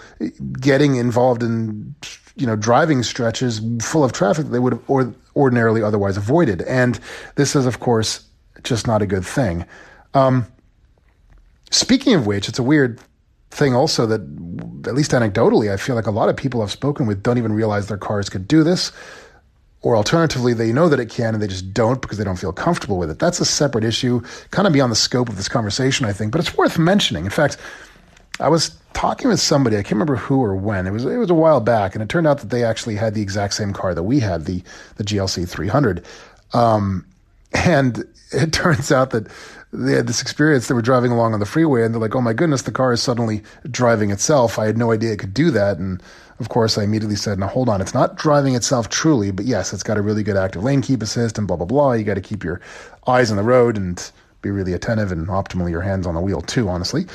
getting 0.60 0.96
involved 0.96 1.44
in 1.44 1.94
you 2.36 2.48
know 2.48 2.56
driving 2.56 3.04
stretches 3.04 3.62
full 3.82 4.04
of 4.04 4.14
traffic 4.14 4.46
that 4.46 4.52
they 4.52 4.60
would 4.60 4.74
have 4.74 4.84
or, 4.90 5.14
ordinarily 5.38 5.82
otherwise 5.82 6.18
avoided. 6.18 6.64
And 6.64 7.00
this 7.36 7.56
is, 7.56 7.66
of 7.66 7.80
course, 7.80 8.26
just 8.64 8.88
not 8.88 9.02
a 9.02 9.06
good 9.06 9.26
thing. 9.26 9.66
Um, 10.14 10.48
speaking 11.72 12.16
of 12.16 12.26
which, 12.26 12.50
it's 12.50 12.60
a 12.60 12.64
weird 12.64 13.00
thing 13.52 13.74
also 13.74 14.06
that, 14.08 14.22
at 14.88 14.96
least 14.96 15.12
anecdotally, 15.12 15.72
I 15.72 15.78
feel 15.78 15.96
like 15.96 16.08
a 16.08 16.12
lot 16.12 16.28
of 16.28 16.36
people 16.36 16.62
I've 16.62 16.72
spoken 16.72 17.06
with 17.06 17.24
don't 17.24 17.38
even 17.38 17.54
realize 17.54 17.88
their 17.88 17.98
cars 17.98 18.30
could 18.30 18.48
do 18.48 18.64
this. 18.64 18.92
Or 19.84 19.96
alternatively, 19.96 20.54
they 20.54 20.74
know 20.74 20.90
that 20.90 21.00
it 21.00 21.10
can 21.10 21.36
and 21.36 21.42
they 21.42 21.48
just 21.48 21.72
don't 21.72 22.02
because 22.02 22.18
they 22.18 22.24
don't 22.24 22.38
feel 22.38 22.52
comfortable 22.52 22.98
with 22.98 23.12
it. 23.12 23.20
That's 23.20 23.40
a 23.40 23.46
separate 23.46 23.84
issue, 23.84 24.22
kind 24.50 24.68
of 24.68 24.74
beyond 24.74 24.92
the 24.92 24.98
scope 24.98 25.30
of 25.30 25.38
this 25.38 25.48
conversation, 25.48 26.06
I 26.06 26.14
think, 26.14 26.32
but 26.32 26.42
it's 26.42 26.58
worth 26.58 26.80
mentioning. 26.80 27.26
In 27.26 27.32
fact, 27.32 27.58
I 28.40 28.50
was 28.50 28.78
talking 28.94 29.30
with 29.30 29.40
somebody, 29.40 29.78
I 29.78 29.84
can't 29.84 29.94
remember 29.94 30.16
who 30.16 30.42
or 30.44 30.56
when. 30.56 30.88
It 30.88 30.92
was 30.92 31.06
it 31.06 31.18
was 31.18 31.30
a 31.30 31.36
while 31.36 31.60
back, 31.60 31.96
and 31.96 32.02
it 32.02 32.10
turned 32.10 32.28
out 32.28 32.40
that 32.40 32.50
they 32.50 32.64
actually 32.64 32.96
had 32.96 33.14
the 33.14 33.22
exact 33.22 33.54
same 33.54 33.74
car 33.74 33.94
that 33.94 34.04
we 34.04 34.20
had, 34.20 34.46
the 34.46 34.64
the 34.96 35.04
GLC 35.04 35.48
300. 35.48 36.04
Um, 36.54 37.06
and 37.54 38.04
it 38.32 38.54
turns 38.54 38.92
out 38.92 39.12
that 39.12 39.28
they 39.74 39.94
had 39.94 40.08
this 40.08 40.22
experience. 40.22 40.68
They 40.68 40.74
were 40.74 40.82
driving 40.82 41.12
along 41.12 41.34
on 41.34 41.40
the 41.40 41.46
freeway, 41.46 41.84
and 41.84 41.94
they're 41.94 42.02
like, 42.02 42.16
"Oh 42.16 42.22
my 42.22 42.34
goodness, 42.34 42.64
the 42.64 42.72
car 42.72 42.94
is 42.94 43.02
suddenly 43.02 43.44
driving 43.70 44.12
itself." 44.12 44.60
I 44.60 44.66
had 44.66 44.78
no 44.78 44.92
idea 44.92 45.14
it 45.14 45.20
could 45.20 45.34
do 45.34 45.52
that, 45.52 45.78
and 45.78 46.02
of 46.40 46.50
course, 46.50 46.78
I 46.78 46.84
immediately 46.84 47.16
said, 47.16 47.40
"Now 47.40 47.48
hold 47.48 47.70
on, 47.70 47.82
it's 47.82 47.94
not 47.94 48.16
driving 48.16 48.56
itself 48.56 48.90
truly, 48.90 49.32
but 49.32 49.46
yes, 49.46 49.74
it's 49.74 49.84
got 49.84 49.98
a 49.98 50.02
really 50.02 50.24
good 50.24 50.38
active 50.38 50.64
lane 50.64 50.82
keep 50.82 51.02
assist 51.02 51.38
and 51.38 51.48
blah 51.48 51.58
blah 51.58 51.66
blah. 51.66 51.94
You 51.94 52.04
got 52.04 52.16
to 52.16 52.22
keep 52.22 52.44
your 52.44 52.62
eyes 53.08 53.32
on 53.32 53.38
the 53.38 53.44
road 53.44 53.78
and." 53.78 54.12
be 54.42 54.52
really 54.52 54.74
attentive 54.74 55.12
and 55.12 55.28
optimally 55.28 55.72
your 55.72 55.82
hands 55.82 56.06
on 56.06 56.16
the 56.16 56.22
wheel 56.22 56.42
too, 56.42 56.70
honestly. 56.70 57.06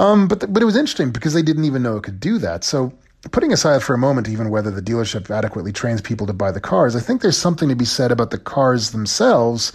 Um, 0.00 0.28
but 0.28 0.50
but 0.50 0.62
it 0.62 0.64
was 0.64 0.76
interesting 0.76 1.10
because 1.10 1.34
they 1.34 1.42
didn't 1.42 1.64
even 1.64 1.82
know 1.82 1.98
it 1.98 2.04
could 2.04 2.20
do 2.20 2.38
that. 2.38 2.64
So 2.64 2.90
putting 3.32 3.52
aside 3.52 3.82
for 3.82 3.92
a 3.92 3.98
moment 3.98 4.30
even 4.30 4.48
whether 4.48 4.70
the 4.70 4.80
dealership 4.80 5.30
adequately 5.30 5.72
trains 5.72 6.00
people 6.00 6.26
to 6.26 6.32
buy 6.32 6.50
the 6.50 6.60
cars, 6.60 6.96
I 6.96 7.00
think 7.00 7.20
there's 7.20 7.36
something 7.36 7.68
to 7.68 7.76
be 7.76 7.84
said 7.84 8.10
about 8.10 8.30
the 8.30 8.38
cars 8.38 8.92
themselves 8.92 9.74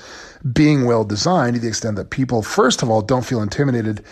being 0.51 0.85
well 0.85 1.03
designed 1.03 1.53
to 1.55 1.61
the 1.61 1.67
extent 1.67 1.95
that 1.97 2.09
people, 2.09 2.41
first 2.41 2.81
of 2.81 2.89
all, 2.89 3.03
don't 3.03 3.23
feel 3.23 3.43
intimidated 3.43 4.03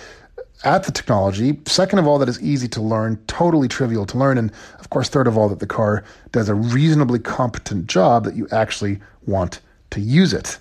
at 0.63 0.83
the 0.83 0.91
technology. 0.91 1.59
Second 1.65 1.97
of 1.97 2.05
all, 2.05 2.19
that 2.19 2.29
is 2.29 2.39
easy 2.43 2.67
to 2.67 2.81
learn, 2.81 3.17
totally 3.25 3.67
trivial 3.67 4.05
to 4.05 4.17
learn. 4.17 4.37
And 4.37 4.51
of 4.79 4.91
course, 4.91 5.09
third 5.09 5.25
of 5.25 5.35
all, 5.35 5.49
that 5.49 5.59
the 5.59 5.67
car 5.67 6.03
does 6.31 6.47
a 6.47 6.53
reasonably 6.53 7.17
competent 7.17 7.87
job 7.87 8.23
that 8.25 8.35
you 8.35 8.47
actually 8.51 8.99
want 9.25 9.61
to 9.89 9.99
use 9.99 10.31
it 10.31 10.59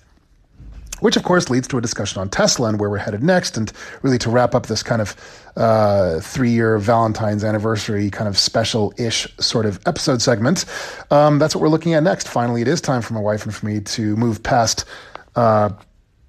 which 1.02 1.16
of 1.16 1.24
course 1.24 1.50
leads 1.50 1.66
to 1.66 1.76
a 1.76 1.80
discussion 1.80 2.20
on 2.20 2.28
Tesla 2.28 2.68
and 2.68 2.78
where 2.78 2.88
we're 2.88 2.96
headed 2.96 3.24
next. 3.24 3.56
And 3.56 3.72
really 4.02 4.18
to 4.18 4.30
wrap 4.30 4.54
up 4.54 4.66
this 4.66 4.84
kind 4.84 5.02
of 5.02 5.16
uh, 5.56 6.20
three 6.20 6.50
year 6.50 6.78
Valentine's 6.78 7.42
anniversary 7.42 8.08
kind 8.08 8.28
of 8.28 8.38
special 8.38 8.94
ish 8.96 9.26
sort 9.38 9.66
of 9.66 9.80
episode 9.84 10.22
segment, 10.22 10.64
um, 11.10 11.40
that's 11.40 11.56
what 11.56 11.62
we're 11.62 11.68
looking 11.68 11.94
at 11.94 12.04
next. 12.04 12.28
Finally, 12.28 12.62
it 12.62 12.68
is 12.68 12.80
time 12.80 13.02
for 13.02 13.14
my 13.14 13.20
wife 13.20 13.44
and 13.44 13.52
for 13.52 13.66
me 13.66 13.80
to 13.80 14.14
move 14.16 14.42
past, 14.44 14.84
uh, 15.34 15.70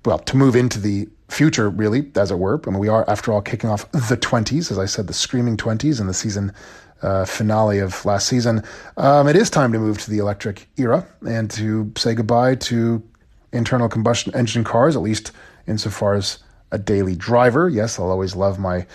well, 0.06 0.18
to 0.18 0.36
move 0.36 0.56
into 0.56 0.80
the 0.80 1.08
future, 1.30 1.70
really, 1.70 2.12
as 2.15 2.32
it 2.32 2.39
were. 2.39 2.60
I 2.65 2.72
mean, 2.72 2.80
we 2.80 2.88
are, 2.88 3.08
after 3.08 3.32
all, 3.32 3.42
kicking 3.42 3.70
off 3.70 3.89
the 3.92 4.18
20s, 4.18 4.72
as 4.72 4.80
I 4.80 4.86
said, 4.86 5.06
the 5.06 5.13
screaming 5.13 5.56
20s 5.56 6.01
in 6.01 6.08
the 6.08 6.13
season. 6.13 6.51
Uh, 7.03 7.25
finale 7.25 7.80
of 7.80 8.06
last 8.06 8.27
season. 8.27 8.63
Um, 8.96 9.27
it 9.27 9.36
is 9.36 9.50
time 9.50 9.74
to 9.74 9.77
move 9.77 9.98
to 9.98 10.10
the 10.10 10.20
electric 10.20 10.70
era 10.77 11.06
and 11.27 11.51
to 11.51 11.92
say 11.98 12.15
goodbye 12.15 12.56
to 12.56 13.03
internal 13.53 13.88
combustion 13.88 14.33
engine 14.36 14.63
cars, 14.63 14.95
at 14.95 15.01
least 15.01 15.31
insofar 15.67 16.15
as 16.15 16.39
a 16.72 16.77
daily 16.77 17.15
driver. 17.15 17.69
Yes, 17.69 18.00
I'll 18.00 18.10
always 18.10 18.36
love 18.36 18.60
my 18.60 18.86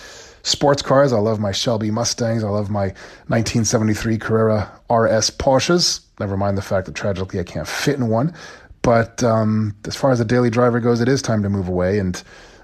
sports 0.43 0.83
cars. 0.83 1.13
I 1.13 1.19
love 1.19 1.41
my 1.41 1.53
Shelby 1.53 1.91
Mustangs. 1.91 2.45
I 2.45 2.49
love 2.49 2.71
my 2.71 2.89
1973 3.29 4.19
Carrera 4.19 4.71
RS 4.91 5.31
Porsches. 5.31 6.01
Never 6.21 6.37
mind 6.37 6.59
the 6.59 6.63
fact 6.63 6.87
that 6.87 6.95
tragically 6.95 7.41
I 7.41 7.45
can't 7.45 7.69
fit 7.69 7.97
in 7.97 8.09
one. 8.09 8.35
But 8.83 9.23
um, 9.23 9.75
as 9.87 9.97
far 9.97 10.11
as 10.11 10.21
a 10.21 10.25
daily 10.25 10.51
driver 10.51 10.81
goes, 10.81 11.01
it 11.01 11.09
is 11.09 11.23
time 11.23 11.43
to 11.43 11.49
move 11.49 11.69
away. 11.69 11.99
And 11.99 12.21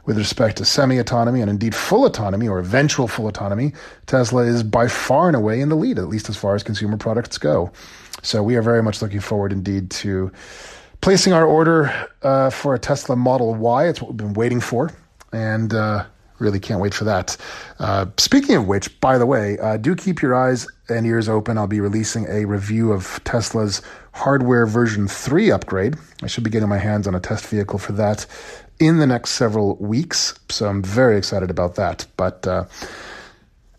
with 0.07 0.19
respect 0.19 0.57
to 0.59 0.65
semi 0.65 0.99
autonomy 0.99 1.41
and 1.41 1.51
indeed 1.51 1.75
full 1.75 2.05
autonomy 2.05 2.49
or 2.49 2.59
eventual 2.59 3.09
full 3.09 3.29
autonomy, 3.29 3.73
Tesla 4.07 4.43
is 4.43 4.63
by 4.63 4.89
far 4.89 5.29
and 5.29 5.37
away 5.37 5.61
in 5.61 5.69
the 5.69 5.77
lead, 5.77 5.99
at 5.99 6.09
least 6.09 6.29
as 6.29 6.37
far 6.37 6.55
as 6.55 6.63
consumer 6.63 6.97
products 6.97 7.39
go. 7.39 7.73
So 8.23 8.43
we 8.43 8.57
are 8.57 8.63
very 8.63 8.83
much 8.83 9.03
looking 9.03 9.21
forward 9.21 9.53
indeed 9.53 9.91
to 9.91 10.33
placing 11.05 11.35
our 11.35 11.45
order 11.45 11.93
uh, 12.23 12.49
for 12.49 12.75
a 12.75 12.79
Tesla 12.79 13.15
Model 13.15 13.55
Y. 13.55 13.89
It's 13.89 14.01
what 14.01 14.13
we've 14.13 14.17
been 14.17 14.33
waiting 14.33 14.59
for, 14.59 14.91
and 15.35 15.75
uh, 15.75 16.07
really 16.39 16.59
can't 16.59 16.81
wait 16.81 16.95
for 16.95 17.05
that. 17.05 17.37
Uh, 17.79 18.07
speaking 18.17 18.55
of 18.55 18.67
which, 18.67 18.99
by 19.01 19.19
the 19.19 19.27
way, 19.27 19.59
uh, 19.59 19.77
do 19.77 19.95
keep 19.95 20.23
your 20.23 20.35
eyes 20.35 20.67
and 20.89 21.05
ears 21.05 21.29
open. 21.29 21.59
I'll 21.59 21.67
be 21.67 21.81
releasing 21.81 22.27
a 22.31 22.47
review 22.47 22.91
of 22.91 23.21
Tesla's 23.25 23.83
hardware 24.15 24.65
version 24.65 25.07
3 25.07 25.51
upgrade. 25.51 25.95
I 26.23 26.27
should 26.27 26.43
be 26.43 26.49
getting 26.49 26.71
my 26.71 26.79
hands 26.79 27.07
on 27.07 27.15
a 27.15 27.21
test 27.21 27.49
vehicle 27.49 27.79
for 27.79 27.93
that 27.93 28.25
in 28.81 28.97
the 28.97 29.07
next 29.07 29.33
several 29.33 29.77
weeks, 29.77 30.33
so 30.49 30.67
I'm 30.67 30.83
very 30.83 31.19
excited 31.19 31.51
about 31.51 31.75
that. 31.75 32.07
But 32.17 32.47
uh, 32.47 32.65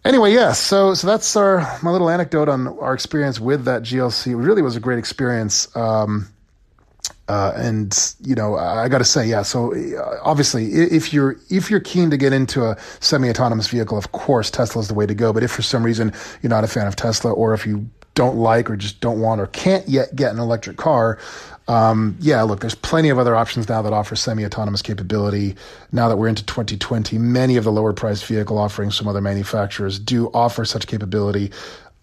Anyway, 0.03 0.31
yes. 0.31 0.41
Yeah, 0.41 0.51
so 0.51 0.93
so 0.93 1.07
that's 1.07 1.35
our 1.35 1.79
my 1.81 1.89
little 1.89 2.11
anecdote 2.11 2.47
on 2.47 2.67
our 2.77 2.93
experience 2.93 3.39
with 3.39 3.65
that 3.65 3.81
GLC. 3.81 4.27
It 4.27 4.35
really 4.35 4.61
was 4.61 4.75
a 4.75 4.79
great 4.79 4.99
experience. 4.99 5.75
Um, 5.75 6.27
uh, 7.27 7.53
and 7.55 8.15
you 8.21 8.35
know, 8.35 8.55
I 8.55 8.87
got 8.87 8.99
to 8.99 9.05
say, 9.05 9.25
yeah. 9.27 9.41
So 9.41 9.73
uh, 9.73 10.19
obviously, 10.23 10.73
if 10.73 11.11
you're 11.11 11.37
if 11.49 11.71
you're 11.71 11.79
keen 11.79 12.09
to 12.11 12.17
get 12.17 12.33
into 12.33 12.65
a 12.65 12.77
semi-autonomous 12.99 13.67
vehicle, 13.67 13.97
of 13.97 14.11
course, 14.11 14.51
Tesla 14.51 14.81
is 14.81 14.87
the 14.87 14.93
way 14.93 15.05
to 15.05 15.15
go. 15.15 15.33
But 15.33 15.43
if 15.43 15.51
for 15.51 15.63
some 15.63 15.83
reason 15.83 16.13
you're 16.41 16.51
not 16.51 16.63
a 16.63 16.67
fan 16.67 16.85
of 16.85 16.95
Tesla, 16.95 17.31
or 17.31 17.53
if 17.53 17.65
you 17.65 17.89
don't 18.13 18.37
like, 18.37 18.69
or 18.69 18.75
just 18.75 19.01
don't 19.01 19.19
want, 19.19 19.41
or 19.41 19.47
can't 19.47 19.87
yet 19.87 20.15
get 20.15 20.31
an 20.31 20.39
electric 20.39 20.77
car, 20.77 21.17
um, 21.67 22.15
yeah, 22.19 22.43
look, 22.43 22.61
there's 22.61 22.75
plenty 22.75 23.09
of 23.09 23.17
other 23.17 23.35
options 23.35 23.67
now 23.67 23.81
that 23.81 23.91
offer 23.91 24.15
semi-autonomous 24.15 24.83
capability. 24.83 25.55
Now 25.91 26.07
that 26.07 26.17
we're 26.17 26.27
into 26.27 26.45
2020, 26.45 27.17
many 27.17 27.57
of 27.57 27.63
the 27.63 27.71
lower-priced 27.71 28.25
vehicle 28.25 28.59
offerings 28.59 28.97
from 28.97 29.07
other 29.07 29.21
manufacturers 29.21 29.97
do 29.97 30.27
offer 30.27 30.63
such 30.63 30.85
capability. 30.85 31.51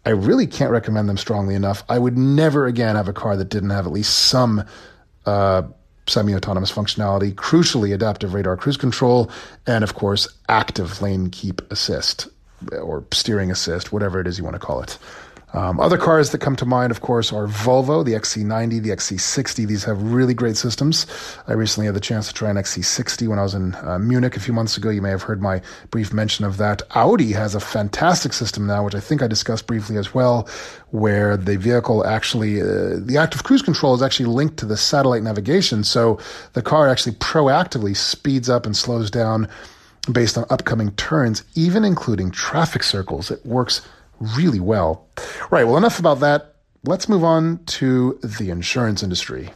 I 0.04 0.10
really 0.10 0.48
can't 0.48 0.72
recommend 0.72 1.08
them 1.08 1.16
strongly 1.16 1.54
enough. 1.54 1.84
I 1.88 2.00
would 2.00 2.18
never 2.18 2.66
again 2.66 2.96
have 2.96 3.06
a 3.06 3.12
car 3.12 3.36
that 3.36 3.50
didn't 3.50 3.70
have 3.70 3.86
at 3.86 3.92
least 3.92 4.18
some 4.18 4.64
uh, 5.26 5.62
semi-autonomous 6.06 6.72
functionality, 6.72 7.32
crucially 7.32 7.94
adaptive 7.94 8.34
radar 8.34 8.56
cruise 8.56 8.76
control, 8.76 9.30
and 9.66 9.84
of 9.84 9.94
course 9.94 10.28
active 10.48 11.00
lane 11.00 11.30
keep 11.30 11.62
assist 11.70 12.28
or 12.80 13.04
steering 13.12 13.50
assist, 13.50 13.92
whatever 13.92 14.20
it 14.20 14.26
is 14.26 14.38
you 14.38 14.44
want 14.44 14.54
to 14.54 14.60
call 14.60 14.80
it. 14.82 14.98
Um, 15.54 15.80
other 15.80 15.98
cars 15.98 16.30
that 16.30 16.38
come 16.38 16.56
to 16.56 16.64
mind, 16.64 16.90
of 16.90 17.02
course, 17.02 17.32
are 17.32 17.46
Volvo, 17.46 18.04
the 18.04 18.12
XC90, 18.12 18.82
the 18.82 18.90
XC60. 18.90 19.66
These 19.66 19.84
have 19.84 20.02
really 20.02 20.32
great 20.32 20.56
systems. 20.56 21.06
I 21.46 21.52
recently 21.52 21.86
had 21.86 21.94
the 21.94 22.00
chance 22.00 22.26
to 22.28 22.34
try 22.34 22.48
an 22.48 22.56
XC60 22.56 23.28
when 23.28 23.38
I 23.38 23.42
was 23.42 23.54
in 23.54 23.74
uh, 23.76 23.98
Munich 23.98 24.36
a 24.36 24.40
few 24.40 24.54
months 24.54 24.76
ago. 24.78 24.88
You 24.88 25.02
may 25.02 25.10
have 25.10 25.22
heard 25.22 25.42
my 25.42 25.60
brief 25.90 26.12
mention 26.12 26.46
of 26.46 26.56
that. 26.56 26.82
Audi 26.94 27.32
has 27.32 27.54
a 27.54 27.60
fantastic 27.60 28.32
system 28.32 28.66
now, 28.66 28.84
which 28.84 28.94
I 28.94 29.00
think 29.00 29.22
I 29.22 29.26
discussed 29.26 29.66
briefly 29.66 29.98
as 29.98 30.14
well, 30.14 30.48
where 30.90 31.36
the 31.36 31.58
vehicle 31.58 32.06
actually, 32.06 32.62
uh, 32.62 32.96
the 32.96 33.18
active 33.18 33.44
cruise 33.44 33.62
control 33.62 33.94
is 33.94 34.02
actually 34.02 34.26
linked 34.26 34.56
to 34.58 34.66
the 34.66 34.76
satellite 34.76 35.22
navigation. 35.22 35.84
So 35.84 36.18
the 36.54 36.62
car 36.62 36.88
actually 36.88 37.16
proactively 37.16 37.94
speeds 37.94 38.48
up 38.48 38.64
and 38.64 38.74
slows 38.74 39.10
down 39.10 39.48
based 40.10 40.38
on 40.38 40.46
upcoming 40.50 40.92
turns, 40.92 41.44
even 41.54 41.84
including 41.84 42.30
traffic 42.30 42.82
circles. 42.82 43.30
It 43.30 43.44
works 43.44 43.82
really 44.36 44.60
well. 44.60 45.08
Right, 45.50 45.64
well, 45.64 45.76
enough 45.76 45.98
about 45.98 46.20
that. 46.20 46.56
Let's 46.84 47.08
move 47.08 47.24
on 47.24 47.64
to 47.66 48.18
the 48.22 48.50
insurance 48.50 49.02
industry. 49.02 49.50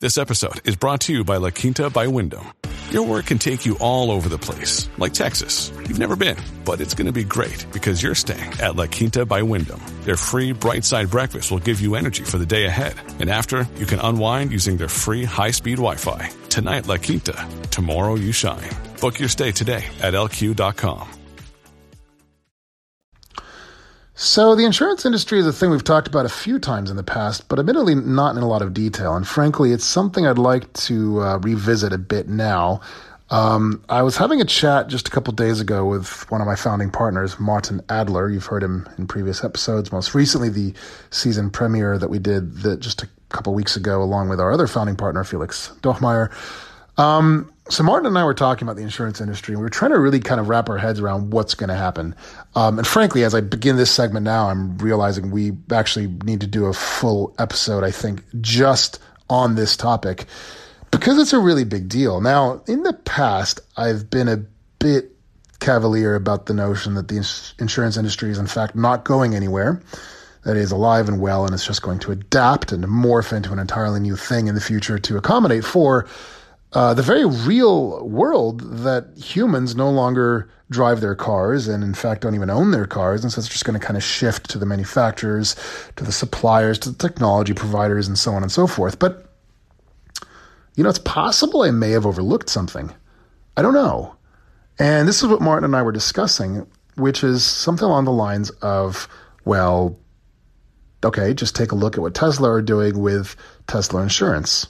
This 0.00 0.16
episode 0.16 0.66
is 0.66 0.76
brought 0.76 1.00
to 1.02 1.12
you 1.12 1.24
by 1.24 1.38
La 1.38 1.50
Quinta 1.50 1.90
by 1.90 2.06
Wyndham. 2.06 2.52
Your 2.90 3.02
work 3.02 3.26
can 3.26 3.38
take 3.38 3.66
you 3.66 3.76
all 3.80 4.10
over 4.10 4.28
the 4.28 4.38
place, 4.38 4.88
like 4.96 5.12
Texas. 5.12 5.70
You've 5.88 5.98
never 5.98 6.16
been, 6.16 6.36
but 6.64 6.80
it's 6.80 6.94
going 6.94 7.06
to 7.06 7.12
be 7.12 7.24
great 7.24 7.66
because 7.72 8.02
you're 8.02 8.14
staying 8.14 8.52
at 8.60 8.76
La 8.76 8.86
Quinta 8.86 9.26
by 9.26 9.42
Wyndham. 9.42 9.80
Their 10.02 10.16
free 10.16 10.52
bright 10.52 10.84
side 10.84 11.10
breakfast 11.10 11.50
will 11.50 11.58
give 11.58 11.80
you 11.80 11.96
energy 11.96 12.22
for 12.22 12.38
the 12.38 12.46
day 12.46 12.64
ahead. 12.64 12.94
And 13.18 13.28
after, 13.28 13.68
you 13.76 13.84
can 13.86 13.98
unwind 13.98 14.52
using 14.52 14.76
their 14.78 14.88
free 14.88 15.24
high 15.24 15.50
speed 15.50 15.76
Wi 15.76 15.96
Fi. 15.96 16.30
Tonight, 16.48 16.86
La 16.86 16.96
Quinta. 16.96 17.46
Tomorrow, 17.70 18.14
you 18.14 18.32
shine. 18.32 18.70
Book 19.00 19.18
your 19.18 19.28
stay 19.28 19.52
today 19.52 19.84
at 20.00 20.14
lq.com. 20.14 21.17
So, 24.20 24.56
the 24.56 24.64
insurance 24.64 25.06
industry 25.06 25.38
is 25.38 25.46
a 25.46 25.52
thing 25.52 25.70
we've 25.70 25.84
talked 25.84 26.08
about 26.08 26.26
a 26.26 26.28
few 26.28 26.58
times 26.58 26.90
in 26.90 26.96
the 26.96 27.04
past, 27.04 27.46
but 27.46 27.60
admittedly 27.60 27.94
not 27.94 28.34
in 28.34 28.42
a 28.42 28.48
lot 28.48 28.62
of 28.62 28.74
detail. 28.74 29.14
And 29.14 29.24
frankly, 29.24 29.70
it's 29.70 29.84
something 29.84 30.26
I'd 30.26 30.38
like 30.38 30.72
to 30.72 31.20
uh, 31.22 31.38
revisit 31.38 31.92
a 31.92 31.98
bit 31.98 32.28
now. 32.28 32.80
Um, 33.30 33.80
I 33.88 34.02
was 34.02 34.16
having 34.16 34.40
a 34.40 34.44
chat 34.44 34.88
just 34.88 35.06
a 35.06 35.12
couple 35.12 35.32
days 35.34 35.60
ago 35.60 35.86
with 35.86 36.28
one 36.32 36.40
of 36.40 36.48
my 36.48 36.56
founding 36.56 36.90
partners, 36.90 37.38
Martin 37.38 37.80
Adler. 37.90 38.28
You've 38.28 38.46
heard 38.46 38.64
him 38.64 38.88
in 38.98 39.06
previous 39.06 39.44
episodes, 39.44 39.92
most 39.92 40.16
recently 40.16 40.48
the 40.48 40.74
season 41.10 41.48
premiere 41.48 41.96
that 41.96 42.10
we 42.10 42.18
did 42.18 42.62
that 42.62 42.80
just 42.80 43.04
a 43.04 43.08
couple 43.28 43.54
weeks 43.54 43.76
ago, 43.76 44.02
along 44.02 44.30
with 44.30 44.40
our 44.40 44.50
other 44.50 44.66
founding 44.66 44.96
partner, 44.96 45.22
Felix 45.22 45.70
Dochmeyer. 45.80 46.32
Um, 47.00 47.52
so 47.68 47.82
Martin 47.82 48.06
and 48.06 48.18
I 48.18 48.24
were 48.24 48.34
talking 48.34 48.66
about 48.66 48.76
the 48.76 48.82
insurance 48.82 49.20
industry, 49.20 49.52
and 49.52 49.60
we 49.60 49.64
were 49.64 49.70
trying 49.70 49.90
to 49.90 49.98
really 49.98 50.20
kind 50.20 50.40
of 50.40 50.48
wrap 50.48 50.68
our 50.68 50.78
heads 50.78 51.00
around 51.00 51.32
what's 51.32 51.54
going 51.54 51.68
to 51.68 51.76
happen. 51.76 52.14
Um, 52.54 52.78
and 52.78 52.86
frankly, 52.86 53.24
as 53.24 53.34
I 53.34 53.40
begin 53.40 53.76
this 53.76 53.90
segment 53.90 54.24
now, 54.24 54.48
I'm 54.48 54.78
realizing 54.78 55.30
we 55.30 55.52
actually 55.70 56.06
need 56.24 56.40
to 56.40 56.46
do 56.46 56.66
a 56.66 56.72
full 56.72 57.34
episode, 57.38 57.84
I 57.84 57.90
think, 57.90 58.24
just 58.40 58.98
on 59.30 59.54
this 59.54 59.76
topic 59.76 60.26
because 60.90 61.18
it's 61.18 61.32
a 61.32 61.38
really 61.38 61.64
big 61.64 61.88
deal. 61.88 62.20
Now, 62.20 62.62
in 62.66 62.82
the 62.82 62.92
past, 62.92 63.60
I've 63.76 64.08
been 64.10 64.28
a 64.28 64.38
bit 64.78 65.12
cavalier 65.60 66.14
about 66.14 66.46
the 66.46 66.54
notion 66.54 66.94
that 66.94 67.08
the 67.08 67.16
ins- 67.16 67.54
insurance 67.58 67.96
industry 67.96 68.30
is 68.30 68.38
in 68.38 68.46
fact 68.46 68.74
not 68.74 69.04
going 69.04 69.34
anywhere. 69.34 69.82
That 70.44 70.56
is 70.56 70.70
alive 70.70 71.08
and 71.08 71.20
well, 71.20 71.44
and 71.44 71.52
it's 71.52 71.66
just 71.66 71.82
going 71.82 71.98
to 72.00 72.12
adapt 72.12 72.72
and 72.72 72.84
morph 72.84 73.36
into 73.36 73.52
an 73.52 73.58
entirely 73.58 74.00
new 74.00 74.16
thing 74.16 74.46
in 74.46 74.54
the 74.54 74.60
future 74.60 74.98
to 74.98 75.16
accommodate 75.16 75.64
for 75.64 76.06
uh, 76.72 76.92
the 76.94 77.02
very 77.02 77.24
real 77.24 78.06
world 78.06 78.60
that 78.84 79.16
humans 79.16 79.74
no 79.74 79.90
longer 79.90 80.50
drive 80.70 81.00
their 81.00 81.14
cars 81.14 81.66
and 81.66 81.82
in 81.82 81.94
fact 81.94 82.20
don't 82.20 82.34
even 82.34 82.50
own 82.50 82.72
their 82.72 82.86
cars 82.86 83.22
and 83.22 83.32
so 83.32 83.38
it's 83.38 83.48
just 83.48 83.64
going 83.64 83.78
to 83.78 83.84
kind 83.84 83.96
of 83.96 84.02
shift 84.02 84.50
to 84.50 84.58
the 84.58 84.66
manufacturers 84.66 85.56
to 85.96 86.04
the 86.04 86.12
suppliers 86.12 86.78
to 86.78 86.90
the 86.90 86.98
technology 86.98 87.54
providers 87.54 88.06
and 88.06 88.18
so 88.18 88.32
on 88.32 88.42
and 88.42 88.52
so 88.52 88.66
forth. 88.66 88.98
But 88.98 89.32
you 90.76 90.84
know 90.84 90.90
it's 90.90 90.98
possible 90.98 91.62
i 91.62 91.70
may 91.70 91.90
have 91.90 92.06
overlooked 92.06 92.50
something. 92.50 92.92
I 93.56 93.62
don't 93.62 93.74
know. 93.74 94.14
And 94.78 95.08
this 95.08 95.22
is 95.22 95.28
what 95.28 95.40
martin 95.40 95.64
and 95.64 95.74
i 95.74 95.82
were 95.82 95.92
discussing 95.92 96.66
which 96.96 97.24
is 97.24 97.44
something 97.44 97.86
along 97.86 98.04
the 98.04 98.12
lines 98.12 98.50
of 98.60 99.08
well 99.44 99.98
okay 101.02 101.32
just 101.32 101.56
take 101.56 101.72
a 101.72 101.74
look 101.74 101.96
at 101.96 102.02
what 102.02 102.14
tesla 102.14 102.50
are 102.50 102.62
doing 102.62 102.98
with 102.98 103.36
tesla 103.66 104.02
insurance 104.02 104.66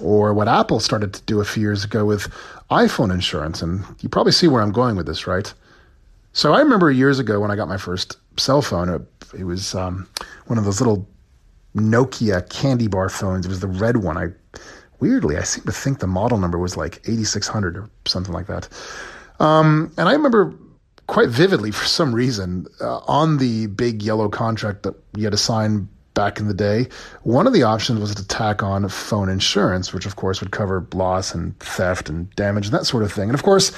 or 0.00 0.34
what 0.34 0.48
Apple 0.48 0.80
started 0.80 1.12
to 1.14 1.22
do 1.22 1.40
a 1.40 1.44
few 1.44 1.62
years 1.62 1.84
ago 1.84 2.04
with 2.04 2.24
iPhone 2.70 3.12
insurance. 3.12 3.62
And 3.62 3.84
you 4.00 4.08
probably 4.08 4.32
see 4.32 4.48
where 4.48 4.62
I'm 4.62 4.72
going 4.72 4.96
with 4.96 5.06
this, 5.06 5.26
right? 5.26 5.52
So 6.32 6.52
I 6.52 6.58
remember 6.58 6.90
years 6.90 7.18
ago 7.18 7.40
when 7.40 7.50
I 7.50 7.56
got 7.56 7.68
my 7.68 7.78
first 7.78 8.18
cell 8.36 8.60
phone, 8.62 9.06
it, 9.34 9.44
was 9.44 9.74
um, 9.74 10.08
one 10.46 10.58
of 10.58 10.64
those 10.64 10.80
little 10.80 11.08
Nokia 11.74 12.48
candy 12.50 12.88
bar 12.88 13.08
phones. 13.08 13.46
It 13.46 13.48
was 13.48 13.60
the 13.60 13.68
red 13.68 13.98
one. 13.98 14.18
I 14.18 14.28
weirdly, 15.00 15.36
I 15.36 15.42
seem 15.42 15.64
to 15.64 15.72
think 15.72 16.00
the 16.00 16.06
model 16.06 16.38
number 16.38 16.58
was 16.58 16.76
like 16.76 17.00
8600 17.08 17.76
or 17.76 17.90
something 18.06 18.32
like 18.32 18.46
that. 18.46 18.68
Um, 19.40 19.92
and 19.96 20.08
I 20.08 20.12
remember 20.12 20.54
quite 21.06 21.28
vividly, 21.28 21.70
for 21.70 21.86
some 21.86 22.14
reason, 22.14 22.66
uh, 22.80 22.98
on 23.06 23.38
the 23.38 23.66
big 23.68 24.02
yellow 24.02 24.28
contract 24.28 24.82
that 24.82 24.94
you 25.16 25.24
had 25.24 25.32
to 25.32 25.38
sign 25.38 25.88
back 26.16 26.40
in 26.40 26.48
the 26.48 26.54
day. 26.54 26.88
One 27.22 27.46
of 27.46 27.52
the 27.52 27.62
options 27.62 28.00
was 28.00 28.12
to 28.16 28.26
tack 28.26 28.64
on 28.64 28.88
phone 28.88 29.28
insurance, 29.28 29.92
which 29.92 30.06
of 30.06 30.16
course 30.16 30.40
would 30.40 30.50
cover 30.50 30.84
loss 30.92 31.32
and 31.32 31.56
theft 31.60 32.08
and 32.08 32.28
damage 32.34 32.66
and 32.66 32.74
that 32.74 32.86
sort 32.86 33.04
of 33.04 33.12
thing. 33.12 33.28
And 33.28 33.34
of 33.34 33.44
course, 33.44 33.70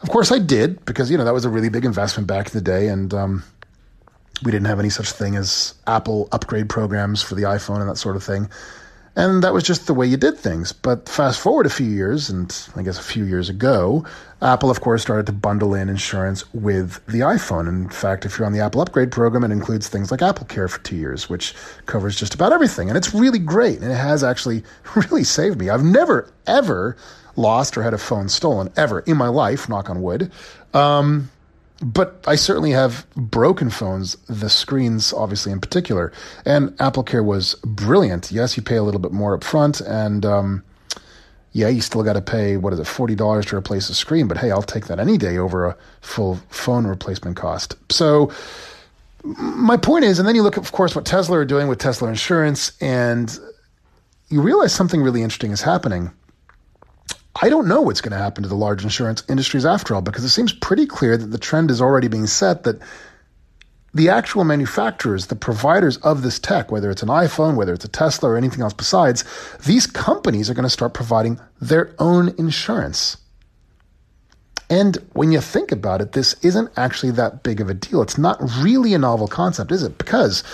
of 0.00 0.08
course, 0.08 0.32
I 0.32 0.38
did 0.38 0.82
because 0.86 1.10
you 1.10 1.18
know 1.18 1.24
that 1.24 1.34
was 1.34 1.44
a 1.44 1.50
really 1.50 1.68
big 1.68 1.84
investment 1.84 2.26
back 2.26 2.46
in 2.46 2.52
the 2.52 2.62
day, 2.62 2.88
and 2.88 3.12
um, 3.12 3.42
we 4.42 4.52
didn't 4.52 4.68
have 4.68 4.78
any 4.78 4.90
such 4.90 5.10
thing 5.10 5.36
as 5.36 5.74
Apple 5.86 6.28
upgrade 6.32 6.68
programs 6.68 7.20
for 7.20 7.34
the 7.34 7.42
iPhone 7.42 7.80
and 7.80 7.90
that 7.90 7.98
sort 7.98 8.16
of 8.16 8.22
thing. 8.22 8.48
And 9.18 9.42
that 9.42 9.52
was 9.52 9.64
just 9.64 9.88
the 9.88 9.94
way 9.94 10.06
you 10.06 10.16
did 10.16 10.38
things. 10.38 10.72
But 10.72 11.08
fast 11.08 11.40
forward 11.40 11.66
a 11.66 11.70
few 11.70 11.88
years, 11.88 12.30
and 12.30 12.56
I 12.76 12.82
guess 12.82 13.00
a 13.00 13.02
few 13.02 13.24
years 13.24 13.48
ago, 13.48 14.06
Apple, 14.40 14.70
of 14.70 14.80
course, 14.80 15.02
started 15.02 15.26
to 15.26 15.32
bundle 15.32 15.74
in 15.74 15.88
insurance 15.88 16.44
with 16.54 17.04
the 17.06 17.18
iPhone. 17.18 17.66
In 17.66 17.88
fact, 17.88 18.24
if 18.24 18.38
you're 18.38 18.46
on 18.46 18.52
the 18.52 18.60
Apple 18.60 18.80
upgrade 18.80 19.10
program, 19.10 19.42
it 19.42 19.50
includes 19.50 19.88
things 19.88 20.12
like 20.12 20.20
AppleCare 20.20 20.70
for 20.70 20.78
two 20.84 20.94
years, 20.94 21.28
which 21.28 21.52
covers 21.86 22.14
just 22.14 22.32
about 22.32 22.52
everything. 22.52 22.88
And 22.88 22.96
it's 22.96 23.12
really 23.12 23.40
great. 23.40 23.80
And 23.80 23.90
it 23.90 23.96
has 23.96 24.22
actually 24.22 24.62
really 24.94 25.24
saved 25.24 25.58
me. 25.58 25.68
I've 25.68 25.82
never, 25.82 26.32
ever 26.46 26.96
lost 27.34 27.76
or 27.76 27.82
had 27.82 27.94
a 27.94 27.98
phone 27.98 28.28
stolen, 28.28 28.72
ever 28.76 29.00
in 29.00 29.16
my 29.16 29.28
life, 29.28 29.68
knock 29.68 29.90
on 29.90 30.00
wood. 30.00 30.30
Um, 30.72 31.28
but 31.80 32.24
I 32.26 32.34
certainly 32.34 32.72
have 32.72 33.06
broken 33.14 33.70
phones, 33.70 34.16
the 34.28 34.48
screens 34.48 35.12
obviously 35.12 35.52
in 35.52 35.60
particular. 35.60 36.12
And 36.44 36.70
AppleCare 36.78 37.24
was 37.24 37.54
brilliant. 37.64 38.32
Yes, 38.32 38.56
you 38.56 38.62
pay 38.62 38.76
a 38.76 38.82
little 38.82 39.00
bit 39.00 39.12
more 39.12 39.34
up 39.34 39.44
front, 39.44 39.80
and 39.80 40.26
um, 40.26 40.64
yeah, 41.52 41.68
you 41.68 41.80
still 41.80 42.02
got 42.02 42.14
to 42.14 42.20
pay, 42.20 42.56
what 42.56 42.72
is 42.72 42.80
it, 42.80 42.86
$40 42.86 43.44
to 43.46 43.56
replace 43.56 43.88
a 43.90 43.94
screen. 43.94 44.26
But 44.26 44.38
hey, 44.38 44.50
I'll 44.50 44.62
take 44.62 44.86
that 44.86 44.98
any 44.98 45.18
day 45.18 45.38
over 45.38 45.66
a 45.66 45.76
full 46.00 46.40
phone 46.48 46.86
replacement 46.86 47.36
cost. 47.36 47.76
So 47.90 48.32
my 49.24 49.76
point 49.76 50.04
is, 50.04 50.18
and 50.18 50.26
then 50.26 50.34
you 50.34 50.42
look 50.42 50.58
at, 50.58 50.64
of 50.64 50.72
course, 50.72 50.94
what 50.96 51.04
Tesla 51.04 51.38
are 51.38 51.44
doing 51.44 51.68
with 51.68 51.78
Tesla 51.78 52.08
Insurance, 52.08 52.72
and 52.80 53.38
you 54.28 54.42
realize 54.42 54.72
something 54.72 55.00
really 55.00 55.22
interesting 55.22 55.52
is 55.52 55.62
happening 55.62 56.10
I 57.40 57.48
don't 57.48 57.68
know 57.68 57.82
what's 57.82 58.00
going 58.00 58.12
to 58.12 58.18
happen 58.18 58.42
to 58.42 58.48
the 58.48 58.56
large 58.56 58.82
insurance 58.82 59.22
industries 59.28 59.64
after 59.64 59.94
all, 59.94 60.02
because 60.02 60.24
it 60.24 60.30
seems 60.30 60.52
pretty 60.52 60.86
clear 60.86 61.16
that 61.16 61.26
the 61.26 61.38
trend 61.38 61.70
is 61.70 61.80
already 61.80 62.08
being 62.08 62.26
set 62.26 62.64
that 62.64 62.80
the 63.94 64.10
actual 64.10 64.44
manufacturers, 64.44 65.26
the 65.26 65.36
providers 65.36 65.96
of 65.98 66.22
this 66.22 66.38
tech, 66.38 66.70
whether 66.70 66.90
it's 66.90 67.02
an 67.02 67.08
iPhone, 67.08 67.56
whether 67.56 67.72
it's 67.72 67.84
a 67.84 67.88
Tesla, 67.88 68.30
or 68.30 68.36
anything 68.36 68.60
else 68.60 68.74
besides, 68.74 69.24
these 69.64 69.86
companies 69.86 70.50
are 70.50 70.54
going 70.54 70.64
to 70.64 70.70
start 70.70 70.94
providing 70.94 71.40
their 71.60 71.94
own 71.98 72.34
insurance. 72.38 73.16
And 74.70 74.98
when 75.14 75.32
you 75.32 75.40
think 75.40 75.72
about 75.72 76.02
it, 76.02 76.12
this 76.12 76.34
isn't 76.44 76.70
actually 76.76 77.12
that 77.12 77.42
big 77.42 77.60
of 77.60 77.70
a 77.70 77.74
deal. 77.74 78.02
It's 78.02 78.18
not 78.18 78.38
really 78.60 78.92
a 78.92 78.98
novel 78.98 79.26
concept, 79.26 79.72
is 79.72 79.82
it? 79.82 79.96
Because 79.96 80.44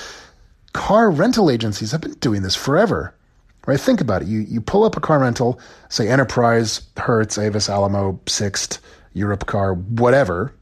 car 0.72 1.10
rental 1.10 1.50
agencies 1.50 1.90
have 1.90 2.02
been 2.02 2.14
doing 2.14 2.42
this 2.42 2.54
forever. 2.54 3.14
Right? 3.66 3.80
Think 3.80 4.00
about 4.00 4.22
it. 4.22 4.28
You 4.28 4.40
you 4.40 4.60
pull 4.60 4.84
up 4.84 4.96
a 4.96 5.00
car 5.00 5.18
rental, 5.18 5.58
say 5.88 6.08
Enterprise, 6.08 6.82
Hertz, 6.98 7.38
Avis, 7.38 7.70
Alamo, 7.70 8.20
Sixt, 8.26 8.78
Europcar, 9.16 9.76
whatever, 9.76 10.52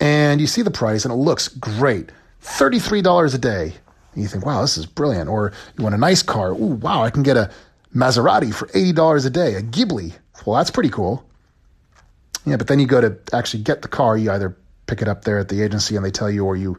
and 0.00 0.40
you 0.40 0.46
see 0.46 0.62
the 0.62 0.70
price 0.70 1.04
and 1.04 1.12
it 1.12 1.16
looks 1.16 1.48
great. 1.48 2.10
$33 2.42 3.34
a 3.34 3.38
day. 3.38 3.74
And 4.14 4.22
you 4.22 4.28
think, 4.28 4.46
wow, 4.46 4.60
this 4.62 4.78
is 4.78 4.86
brilliant. 4.86 5.28
Or 5.28 5.52
you 5.76 5.82
want 5.82 5.94
a 5.94 5.98
nice 5.98 6.22
car. 6.22 6.52
Ooh, 6.52 6.76
wow, 6.76 7.02
I 7.02 7.10
can 7.10 7.22
get 7.22 7.36
a 7.36 7.50
Maserati 7.94 8.54
for 8.54 8.66
$80 8.68 9.26
a 9.26 9.30
day, 9.30 9.54
a 9.54 9.62
Ghibli. 9.62 10.12
Well, 10.46 10.56
that's 10.56 10.70
pretty 10.70 10.90
cool. 10.90 11.24
Yeah, 12.44 12.56
but 12.56 12.68
then 12.68 12.78
you 12.78 12.86
go 12.86 13.00
to 13.00 13.18
actually 13.32 13.62
get 13.62 13.82
the 13.82 13.88
car, 13.88 14.16
you 14.16 14.30
either 14.30 14.56
pick 14.86 15.02
it 15.02 15.08
up 15.08 15.24
there 15.24 15.38
at 15.38 15.48
the 15.48 15.62
agency 15.62 15.96
and 15.96 16.04
they 16.04 16.10
tell 16.10 16.30
you, 16.30 16.44
or 16.44 16.56
you, 16.56 16.78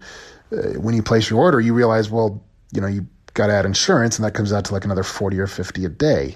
uh, 0.51 0.79
when 0.79 0.95
you 0.95 1.03
place 1.03 1.29
your 1.29 1.39
order, 1.39 1.59
you 1.59 1.73
realize, 1.73 2.09
well, 2.09 2.43
you 2.71 2.81
know, 2.81 2.87
you 2.87 3.05
got 3.39 3.47
to 3.47 3.53
add 3.53 3.65
insurance, 3.65 4.17
and 4.17 4.25
that 4.25 4.33
comes 4.33 4.53
out 4.53 4.65
to 4.65 4.73
like 4.73 4.85
another 4.85 5.03
40 5.03 5.39
or 5.39 5.47
50 5.47 5.85
a 5.85 5.89
day. 5.89 6.35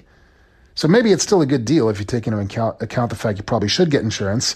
So 0.74 0.88
maybe 0.88 1.12
it's 1.12 1.22
still 1.22 1.40
a 1.40 1.46
good 1.46 1.64
deal 1.64 1.88
if 1.88 2.00
you 2.00 2.04
take 2.04 2.26
into 2.26 2.38
account, 2.38 2.82
account 2.82 3.10
the 3.10 3.16
fact 3.16 3.38
you 3.38 3.44
probably 3.44 3.68
should 3.68 3.90
get 3.90 4.02
insurance. 4.02 4.54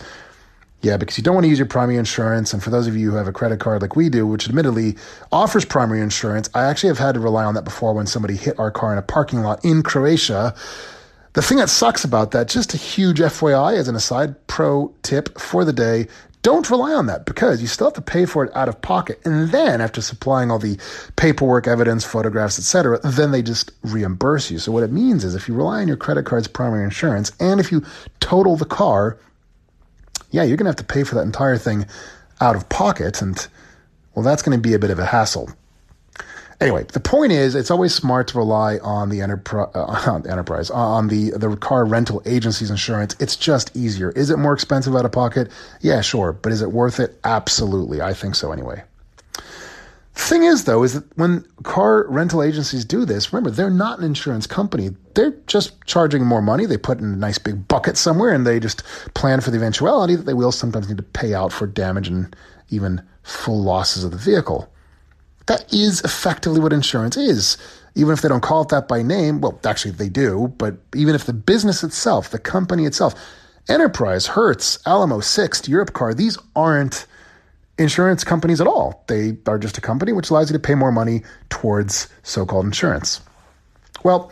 Yeah, 0.80 0.96
because 0.96 1.18
you 1.18 1.24
don't 1.24 1.34
want 1.34 1.44
to 1.44 1.48
use 1.48 1.58
your 1.58 1.66
primary 1.66 1.98
insurance. 1.98 2.52
And 2.52 2.62
for 2.62 2.70
those 2.70 2.86
of 2.86 2.96
you 2.96 3.10
who 3.10 3.16
have 3.16 3.28
a 3.28 3.32
credit 3.32 3.60
card 3.60 3.82
like 3.82 3.96
we 3.96 4.08
do, 4.08 4.26
which 4.26 4.48
admittedly 4.48 4.96
offers 5.30 5.64
primary 5.64 6.00
insurance, 6.00 6.48
I 6.54 6.64
actually 6.64 6.88
have 6.88 6.98
had 6.98 7.14
to 7.14 7.20
rely 7.20 7.44
on 7.44 7.54
that 7.54 7.64
before 7.64 7.92
when 7.94 8.06
somebody 8.06 8.36
hit 8.36 8.58
our 8.58 8.70
car 8.70 8.92
in 8.92 8.98
a 8.98 9.02
parking 9.02 9.42
lot 9.42 9.64
in 9.64 9.82
Croatia. 9.82 10.54
The 11.34 11.42
thing 11.42 11.58
that 11.58 11.68
sucks 11.68 12.04
about 12.04 12.30
that, 12.30 12.48
just 12.48 12.74
a 12.74 12.76
huge 12.76 13.18
FYI 13.18 13.76
as 13.76 13.88
an 13.88 13.94
aside, 13.94 14.34
pro 14.46 14.92
tip 15.02 15.38
for 15.38 15.64
the 15.64 15.72
day 15.72 16.06
don't 16.48 16.70
rely 16.70 16.94
on 16.94 17.04
that 17.06 17.26
because 17.26 17.60
you 17.60 17.66
still 17.68 17.88
have 17.88 17.94
to 17.94 18.00
pay 18.00 18.24
for 18.24 18.42
it 18.42 18.56
out 18.56 18.70
of 18.70 18.80
pocket. 18.80 19.20
And 19.26 19.50
then 19.50 19.82
after 19.82 20.00
supplying 20.00 20.50
all 20.50 20.58
the 20.58 20.78
paperwork, 21.16 21.66
evidence, 21.66 22.06
photographs, 22.06 22.58
etc., 22.58 22.98
then 23.04 23.32
they 23.32 23.42
just 23.42 23.70
reimburse 23.82 24.50
you. 24.50 24.58
So 24.58 24.72
what 24.72 24.82
it 24.82 24.90
means 24.90 25.24
is 25.24 25.34
if 25.34 25.46
you 25.46 25.52
rely 25.52 25.82
on 25.82 25.88
your 25.88 25.98
credit 25.98 26.24
card's 26.24 26.48
primary 26.48 26.84
insurance 26.84 27.32
and 27.38 27.60
if 27.60 27.70
you 27.70 27.84
total 28.20 28.56
the 28.56 28.64
car, 28.64 29.18
yeah, 30.30 30.42
you're 30.42 30.56
going 30.56 30.64
to 30.64 30.70
have 30.70 30.76
to 30.76 30.84
pay 30.84 31.04
for 31.04 31.16
that 31.16 31.22
entire 31.22 31.58
thing 31.58 31.84
out 32.40 32.56
of 32.56 32.66
pocket. 32.70 33.20
And 33.20 33.46
well, 34.14 34.24
that's 34.24 34.40
going 34.40 34.56
to 34.56 34.62
be 34.62 34.72
a 34.72 34.78
bit 34.78 34.90
of 34.90 34.98
a 34.98 35.04
hassle. 35.04 35.50
Anyway, 36.60 36.84
the 36.92 37.00
point 37.00 37.30
is, 37.30 37.54
it's 37.54 37.70
always 37.70 37.94
smart 37.94 38.28
to 38.28 38.38
rely 38.38 38.78
on 38.78 39.10
the 39.10 39.20
enterprise, 39.22 39.70
uh, 39.74 40.20
enterprise 40.28 40.70
on 40.70 41.08
the 41.08 41.30
the 41.30 41.56
car 41.56 41.84
rental 41.84 42.22
agency's 42.26 42.70
insurance. 42.70 43.14
It's 43.20 43.36
just 43.36 43.76
easier. 43.76 44.10
Is 44.10 44.30
it 44.30 44.38
more 44.38 44.54
expensive 44.54 44.94
out 44.96 45.04
of 45.04 45.12
pocket? 45.12 45.50
Yeah, 45.80 46.00
sure, 46.00 46.32
but 46.32 46.52
is 46.52 46.62
it 46.62 46.72
worth 46.72 47.00
it? 47.00 47.18
Absolutely, 47.24 48.00
I 48.00 48.14
think 48.14 48.34
so. 48.34 48.52
Anyway. 48.52 48.82
Thing 50.14 50.42
is, 50.42 50.64
though, 50.64 50.82
is 50.82 50.94
that 50.94 51.16
when 51.16 51.44
car 51.62 52.04
rental 52.08 52.42
agencies 52.42 52.84
do 52.84 53.04
this, 53.04 53.32
remember, 53.32 53.52
they're 53.52 53.70
not 53.70 54.00
an 54.00 54.04
insurance 54.04 54.48
company. 54.48 54.90
They're 55.14 55.36
just 55.46 55.80
charging 55.86 56.24
more 56.24 56.42
money. 56.42 56.66
They 56.66 56.76
put 56.76 56.98
in 56.98 57.04
a 57.04 57.16
nice 57.16 57.38
big 57.38 57.68
bucket 57.68 57.96
somewhere 57.96 58.32
and 58.32 58.44
they 58.44 58.58
just 58.58 58.82
plan 59.14 59.40
for 59.40 59.52
the 59.52 59.58
eventuality 59.58 60.16
that 60.16 60.26
they 60.26 60.34
will 60.34 60.50
sometimes 60.50 60.88
need 60.88 60.96
to 60.96 61.04
pay 61.04 61.34
out 61.34 61.52
for 61.52 61.68
damage 61.68 62.08
and 62.08 62.34
even 62.68 63.00
full 63.22 63.62
losses 63.62 64.02
of 64.02 64.10
the 64.10 64.16
vehicle. 64.16 64.68
That 65.48 65.72
is 65.72 66.02
effectively 66.02 66.60
what 66.60 66.74
insurance 66.74 67.16
is. 67.16 67.56
Even 67.94 68.12
if 68.12 68.20
they 68.20 68.28
don't 68.28 68.42
call 68.42 68.62
it 68.62 68.68
that 68.68 68.86
by 68.86 69.02
name, 69.02 69.40
well, 69.40 69.58
actually 69.64 69.92
they 69.92 70.10
do, 70.10 70.54
but 70.58 70.76
even 70.94 71.14
if 71.14 71.24
the 71.24 71.32
business 71.32 71.82
itself, 71.82 72.30
the 72.30 72.38
company 72.38 72.84
itself, 72.84 73.14
Enterprise, 73.68 74.26
Hertz, 74.26 74.78
Alamo, 74.86 75.20
Sixt, 75.20 75.68
Europcar, 75.68 76.14
these 76.14 76.38
aren't 76.54 77.06
insurance 77.78 78.24
companies 78.24 78.60
at 78.60 78.66
all. 78.66 79.04
They 79.08 79.38
are 79.46 79.58
just 79.58 79.78
a 79.78 79.80
company 79.80 80.12
which 80.12 80.30
allows 80.30 80.50
you 80.50 80.54
to 80.54 80.60
pay 80.60 80.74
more 80.74 80.92
money 80.92 81.22
towards 81.48 82.08
so 82.22 82.44
called 82.44 82.66
insurance. 82.66 83.20
Well, 84.04 84.30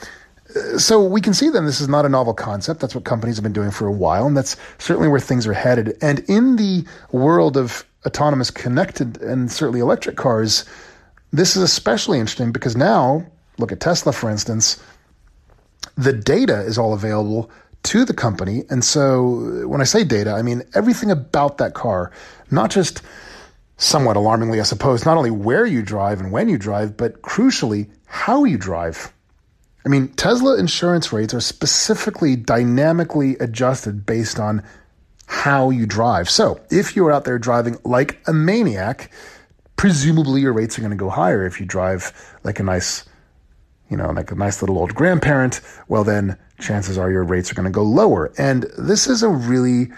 uh, 0.55 0.79
so 0.79 1.03
we 1.03 1.23
can 1.23 1.33
see 1.33 1.49
then 1.49 1.65
this 1.65 1.81
is 1.81 1.89
not 1.89 2.05
a 2.05 2.09
novel 2.11 2.35
concept. 2.35 2.81
That's 2.81 2.95
what 2.95 3.05
companies 3.05 3.37
have 3.37 3.43
been 3.43 3.53
doing 3.55 3.71
for 3.71 3.87
a 3.87 3.93
while, 3.93 4.27
and 4.27 4.37
that's 4.37 4.57
certainly 4.79 5.09
where 5.09 5.21
things 5.21 5.47
are 5.47 5.55
headed. 5.55 5.97
And 6.03 6.21
in 6.29 6.57
the 6.57 6.85
world 7.11 7.57
of 7.57 7.87
autonomous 8.05 8.51
connected 8.51 9.21
and 9.23 9.51
certainly 9.51 9.81
electric 9.81 10.17
cars, 10.17 10.65
this 11.33 11.57
is 11.57 11.63
especially 11.63 12.19
interesting 12.19 12.53
because 12.53 12.77
now, 12.77 13.27
look 13.59 13.73
at 13.73 13.81
Tesla, 13.81 14.13
for 14.13 14.31
instance, 14.31 14.83
the 15.97 16.13
data 16.13 16.61
is 16.61 16.79
all 16.79 16.95
available 16.95 17.51
to 17.85 18.05
the 18.05 18.15
company. 18.15 18.65
And 18.69 18.85
so 18.85 19.67
when 19.67 19.81
I 19.81 19.85
say 19.85 20.05
data, 20.05 20.33
I 20.33 20.43
mean 20.43 20.63
everything 20.75 21.11
about 21.11 21.59
that 21.59 21.75
car, 21.75 22.13
not 22.51 22.71
just 22.71 23.03
somewhat 23.77 24.17
alarmingly, 24.17 24.61
I 24.61 24.65
suppose, 24.65 25.05
not 25.05 25.17
only 25.17 25.31
where 25.31 25.67
you 25.67 25.83
drive 25.83 26.21
and 26.21 26.33
when 26.33 26.49
you 26.49 26.59
drive, 26.59 26.97
but 26.97 27.23
crucially, 27.23 27.89
how 28.07 28.45
you 28.45 28.59
drive. 28.59 29.13
I 29.85 29.89
mean, 29.89 30.09
Tesla 30.09 30.59
insurance 30.59 31.13
rates 31.13 31.35
are 31.35 31.41
specifically 31.41 32.35
dynamically 32.35 33.37
adjusted 33.39 34.05
based 34.05 34.41
on 34.41 34.63
how 35.27 35.71
you 35.71 35.87
drive. 35.87 36.29
So 36.31 36.61
if 36.71 36.97
you're 36.97 37.13
out 37.13 37.25
there 37.25 37.39
driving 37.39 37.79
like 37.85 38.19
a 38.27 38.33
maniac, 38.33 39.11
presumably 39.77 40.41
your 40.41 40.53
rates 40.53 40.79
are 40.79 40.81
going 40.81 40.91
to 40.91 40.97
go 40.97 41.11
higher. 41.11 41.47
If 41.47 41.61
you 41.61 41.67
drive 41.67 42.13
like 42.45 42.59
a 42.61 42.63
nice, 42.63 43.05
you 43.91 43.97
know, 43.97 44.11
like 44.11 44.31
a 44.31 44.35
nice 44.35 44.63
little 44.63 44.79
old 44.79 44.95
grandparent, 44.95 45.61
well, 45.89 46.05
then 46.05 46.37
chances 46.59 46.99
are 46.99 47.11
your 47.11 47.25
rates 47.25 47.51
are 47.51 47.55
going 47.55 47.65
to 47.65 47.71
go 47.71 47.83
lower. 47.83 48.33
And 48.39 48.65
this 48.79 49.07
is 49.07 49.23
a 49.23 49.29
really 49.29 49.89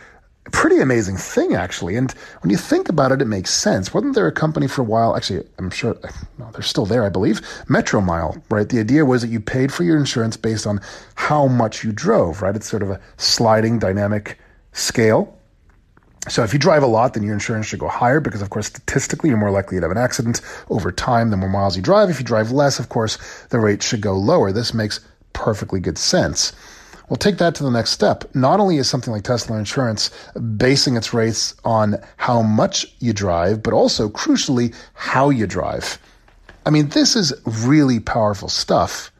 pretty 0.50 0.80
amazing 0.80 1.16
thing, 1.16 1.54
actually. 1.54 1.96
And 1.96 2.10
when 2.42 2.50
you 2.50 2.56
think 2.56 2.88
about 2.88 3.12
it, 3.12 3.22
it 3.22 3.26
makes 3.26 3.50
sense. 3.50 3.92
Wasn't 3.92 4.14
there 4.14 4.26
a 4.26 4.32
company 4.32 4.66
for 4.66 4.82
a 4.82 4.84
while? 4.84 5.16
Actually, 5.16 5.46
I'm 5.58 5.70
sure 5.70 5.96
no, 6.38 6.50
they're 6.52 6.62
still 6.62 6.86
there, 6.86 7.04
I 7.04 7.08
believe. 7.08 7.40
Metromile, 7.68 8.42
right? 8.50 8.68
The 8.68 8.80
idea 8.80 9.04
was 9.04 9.22
that 9.22 9.28
you 9.28 9.40
paid 9.40 9.72
for 9.72 9.84
your 9.84 9.96
insurance 9.96 10.36
based 10.36 10.66
on 10.66 10.80
how 11.14 11.46
much 11.46 11.84
you 11.84 11.92
drove, 11.92 12.42
right? 12.42 12.56
It's 12.56 12.68
sort 12.68 12.82
of 12.82 12.90
a 12.90 13.00
sliding 13.16 13.78
dynamic 13.78 14.38
scale. 14.72 15.38
So 16.28 16.42
if 16.42 16.52
you 16.52 16.58
drive 16.58 16.82
a 16.82 16.86
lot, 16.86 17.14
then 17.14 17.22
your 17.22 17.32
insurance 17.32 17.66
should 17.66 17.78
go 17.78 17.88
higher 17.88 18.20
because, 18.20 18.42
of 18.42 18.50
course, 18.50 18.66
statistically, 18.66 19.30
you're 19.30 19.38
more 19.38 19.50
likely 19.50 19.78
to 19.78 19.82
have 19.82 19.90
an 19.90 19.98
accident 19.98 20.40
over 20.68 20.92
time 20.92 21.30
the 21.30 21.36
more 21.36 21.48
miles 21.48 21.76
you 21.76 21.82
drive. 21.82 22.10
If 22.10 22.18
you 22.18 22.24
drive 22.24 22.50
less, 22.50 22.78
of 22.78 22.88
course, 22.88 23.18
the 23.50 23.58
rate 23.58 23.82
should 23.82 24.00
go 24.00 24.14
lower. 24.14 24.52
This 24.52 24.74
makes 24.74 25.00
perfectly 25.32 25.80
good 25.80 25.98
sense. 25.98 26.52
We'll 27.08 27.16
take 27.16 27.38
that 27.38 27.54
to 27.54 27.62
the 27.62 27.70
next 27.70 27.90
step. 27.90 28.24
Not 28.34 28.60
only 28.60 28.76
is 28.76 28.88
something 28.88 29.12
like 29.12 29.22
Tesla 29.22 29.58
Insurance 29.58 30.10
basing 30.56 30.96
its 30.96 31.14
rates 31.14 31.54
on 31.64 31.96
how 32.18 32.42
much 32.42 32.86
you 32.98 33.14
drive, 33.14 33.62
but 33.62 33.72
also, 33.72 34.10
crucially, 34.10 34.74
how 34.92 35.30
you 35.30 35.46
drive. 35.46 35.98
I 36.66 36.70
mean, 36.70 36.90
this 36.90 37.16
is 37.16 37.32
really 37.64 37.98
powerful 37.98 38.48
stuff. 38.48 39.10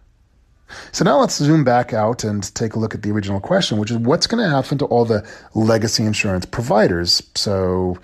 So 0.93 1.05
now 1.05 1.19
let's 1.19 1.37
zoom 1.37 1.65
back 1.65 1.93
out 1.93 2.25
and 2.25 2.55
take 2.55 2.75
a 2.75 2.79
look 2.79 2.95
at 2.95 3.03
the 3.03 3.11
original 3.11 3.41
question, 3.41 3.79
which 3.79 3.91
is 3.91 3.99
what's 3.99 4.27
going 4.27 4.43
to 4.43 4.51
happen 4.51 4.79
to 4.79 4.85
all 4.87 5.05
the 5.05 5.27
legacy 5.55 6.05
insurance 6.05 6.47
providers? 6.47 7.23
So, 7.35 7.99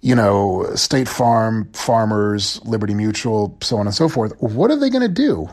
you 0.00 0.14
know, 0.14 0.68
State 0.74 1.08
Farm, 1.08 1.70
Farmers, 1.72 2.60
Liberty 2.64 2.94
Mutual, 2.94 3.56
so 3.62 3.78
on 3.78 3.86
and 3.86 3.94
so 3.94 4.08
forth. 4.08 4.32
What 4.40 4.70
are 4.70 4.76
they 4.76 4.90
going 4.90 5.02
to 5.02 5.08
do? 5.08 5.48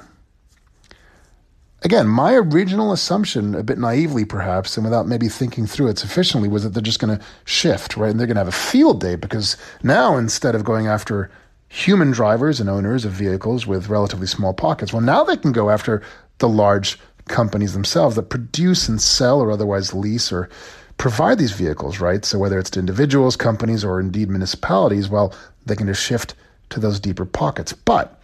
Again, 1.86 2.08
my 2.08 2.34
original 2.34 2.92
assumption, 2.92 3.54
a 3.54 3.62
bit 3.62 3.78
naively 3.78 4.26
perhaps, 4.26 4.76
and 4.76 4.84
without 4.84 5.08
maybe 5.08 5.30
thinking 5.30 5.68
through 5.68 5.90
it 5.90 6.00
sufficiently, 6.00 6.50
was 6.50 6.64
that 6.64 6.70
they're 6.70 6.82
just 6.82 7.00
going 7.00 7.16
to 7.16 7.24
shift, 7.46 7.96
right? 7.96 8.10
And 8.10 8.20
they're 8.20 8.26
going 8.26 8.36
to 8.36 8.42
have 8.42 8.48
a 8.48 8.52
field 8.52 9.02
day 9.02 9.16
because 9.16 9.56
now 9.84 10.18
instead 10.18 10.56
of 10.56 10.64
going 10.64 10.88
after 10.88 11.30
human 11.68 12.10
drivers 12.10 12.60
and 12.60 12.72
owners 12.72 13.06
of 13.06 13.12
vehicles 13.12 13.68
with 13.68 13.90
relatively 13.90 14.26
small 14.26 14.52
pockets, 14.52 14.94
well, 14.94 15.02
now 15.02 15.24
they 15.24 15.38
can 15.38 15.52
go 15.52 15.70
after 15.70 16.02
the 16.40 16.50
large 16.50 17.00
companies 17.28 17.74
themselves 17.74 18.16
that 18.16 18.30
produce 18.30 18.88
and 18.88 19.02
sell 19.02 19.42
or 19.42 19.52
otherwise 19.52 19.94
lease 19.94 20.32
or 20.32 20.50
provide 20.98 21.38
these 21.38 21.52
vehicles, 21.52 22.00
right? 22.00 22.24
So 22.24 22.40
whether 22.40 22.60
it's 22.60 22.70
to 22.72 22.80
individuals, 22.80 23.36
companies, 23.36 23.84
or 23.84 24.00
indeed 24.00 24.30
municipalities, 24.30 25.10
well, 25.10 25.34
they 25.66 25.76
can 25.76 25.88
just 25.88 26.04
shift 26.04 26.36
to 26.70 26.80
those 26.80 27.00
deeper 27.00 27.26
pockets. 27.26 27.74
But, 27.74 28.22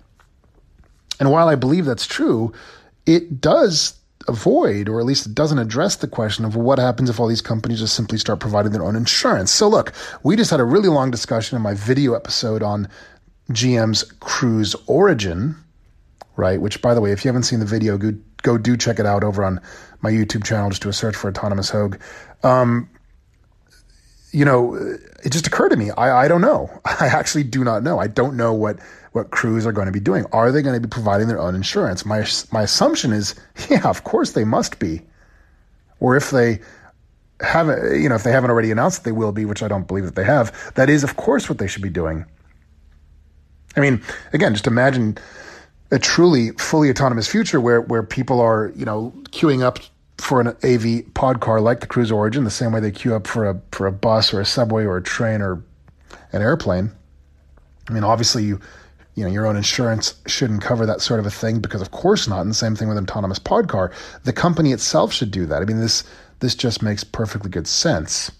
and 1.20 1.32
while 1.32 1.50
I 1.50 1.56
believe 1.56 1.86
that's 1.86 2.08
true, 2.08 2.54
it 3.06 3.42
does 3.42 3.96
avoid, 4.28 4.88
or 4.88 5.00
at 5.00 5.06
least 5.06 5.26
it 5.26 5.36
doesn't 5.36 5.60
address 5.60 5.96
the 5.98 6.08
question 6.08 6.46
of 6.46 6.56
what 6.56 6.80
happens 6.80 7.10
if 7.10 7.20
all 7.20 7.28
these 7.28 7.42
companies 7.42 7.80
just 7.80 7.96
simply 7.96 8.18
start 8.18 8.40
providing 8.40 8.72
their 8.72 8.84
own 8.84 8.96
insurance. 8.96 9.52
So, 9.52 9.68
look, 9.68 9.94
we 10.24 10.36
just 10.36 10.52
had 10.52 10.60
a 10.60 10.66
really 10.66 10.90
long 10.90 11.12
discussion 11.12 11.56
in 11.56 11.62
my 11.62 11.74
video 11.74 12.14
episode 12.14 12.64
on 12.64 12.88
GM's 13.52 14.04
Cruise 14.20 14.76
Origin, 14.88 15.56
right? 16.42 16.60
Which, 16.60 16.82
by 16.82 16.96
the 16.96 17.02
way, 17.02 17.12
if 17.12 17.24
you 17.24 17.30
haven't 17.30 17.44
seen 17.44 17.60
the 17.60 17.66
video, 17.66 17.98
go, 18.00 18.14
go 18.42 18.58
do 18.58 18.76
check 18.76 19.00
it 19.00 19.06
out 19.06 19.24
over 19.24 19.46
on 19.46 19.62
my 20.02 20.12
YouTube 20.12 20.44
channel. 20.44 20.70
Just 20.70 20.82
do 20.82 20.90
a 20.90 20.94
search 20.94 21.16
for 21.16 21.30
Autonomous 21.30 21.70
Hoag. 21.70 22.02
Um, 22.44 22.90
you 24.32 24.44
know, 24.44 24.74
it 25.24 25.32
just 25.32 25.46
occurred 25.46 25.70
to 25.70 25.78
me. 25.78 25.92
I, 25.92 26.26
I 26.26 26.28
don't 26.28 26.42
know. 26.42 26.70
I 26.86 27.08
actually 27.08 27.44
do 27.44 27.64
not 27.64 27.84
know. 27.84 28.00
I 28.00 28.08
don't 28.08 28.36
know 28.36 28.54
what 28.54 28.80
what 29.12 29.30
Cruise 29.30 29.66
are 29.66 29.74
going 29.74 29.88
to 29.88 29.92
be 29.92 30.00
doing. 30.00 30.26
Are 30.32 30.52
they 30.52 30.62
going 30.62 30.74
to 30.74 30.80
be 30.80 30.90
providing 30.90 31.28
their 31.28 31.40
own 31.40 31.54
insurance? 31.54 32.06
My 32.06 32.26
my 32.52 32.64
assumption 32.64 33.14
is, 33.14 33.36
yeah, 33.70 33.88
of 33.88 34.04
course 34.04 34.32
they 34.32 34.44
must 34.44 34.80
be. 34.80 35.02
Or 36.00 36.18
if 36.18 36.32
they 36.32 36.62
haven't, 37.40 38.02
you 38.02 38.10
know, 38.10 38.16
if 38.16 38.24
they 38.24 38.32
haven't 38.32 38.50
already 38.50 38.72
announced 38.72 39.04
that 39.04 39.10
they 39.10 39.12
will 39.12 39.32
be, 39.32 39.46
which 39.46 39.62
I 39.62 39.68
don't 39.68 39.88
believe 39.88 40.06
that 40.06 40.16
they 40.16 40.24
have, 40.24 40.74
that 40.74 40.90
is, 40.90 41.04
of 41.04 41.16
course, 41.16 41.48
what 41.48 41.60
they 41.60 41.68
should 41.68 41.84
be 41.84 41.90
doing. 41.90 42.26
I 43.76 43.80
mean, 43.80 44.02
again, 44.34 44.54
just 44.54 44.66
imagine 44.66 45.18
a 45.92 46.00
truly 46.00 46.52
fully 46.52 46.90
autonomous 46.90 47.28
future 47.28 47.60
where 47.60 47.82
where 47.82 48.04
people 48.04 48.40
are, 48.40 48.72
you 48.76 48.86
know, 48.86 49.14
queuing 49.32 49.62
up 49.62 49.80
for 50.18 50.40
an 50.40 50.48
AV 50.64 51.14
pod 51.14 51.42
car 51.42 51.60
like 51.60 51.82
the 51.82 51.88
Cruise 51.88 52.12
Origin, 52.12 52.44
the 52.44 52.52
same 52.52 52.72
way 52.72 52.80
they 52.80 52.92
queue 52.92 53.14
up 53.14 53.28
for 53.28 53.50
a 53.50 53.62
for 53.72 53.88
a 53.88 53.92
bus 53.92 54.34
or 54.34 54.40
a 54.40 54.46
subway 54.46 54.86
or 54.86 54.98
a 54.98 55.04
train 55.04 55.42
or 55.42 55.64
an 56.32 56.42
airplane. 56.42 56.92
I 57.90 57.94
mean, 57.94 58.04
obviously 58.04 58.44
you 58.44 58.60
you 59.16 59.26
know 59.26 59.30
your 59.30 59.46
own 59.46 59.58
insurance 59.58 60.16
shouldn't 60.28 60.62
cover 60.62 60.86
that 60.86 61.02
sort 61.02 61.20
of 61.20 61.26
a 61.26 61.32
thing 61.32 61.60
because 61.60 61.82
of 61.82 61.92
course 61.92 62.28
not. 62.28 62.42
And 62.42 62.50
the 62.50 62.56
same 62.56 62.76
thing 62.76 62.88
with 62.88 62.98
an 62.98 63.04
autonomous 63.04 63.40
pod 63.40 63.68
car. 63.68 63.92
The 64.24 64.34
company 64.34 64.72
itself 64.72 65.12
should 65.12 65.32
do 65.32 65.46
that. 65.48 65.62
I 65.62 65.66
mean, 65.66 65.80
this 65.80 66.06
this 66.40 66.56
just 66.56 66.82
makes 66.82 67.04
perfectly 67.04 67.50
good 67.50 67.68
sense. 67.68 68.32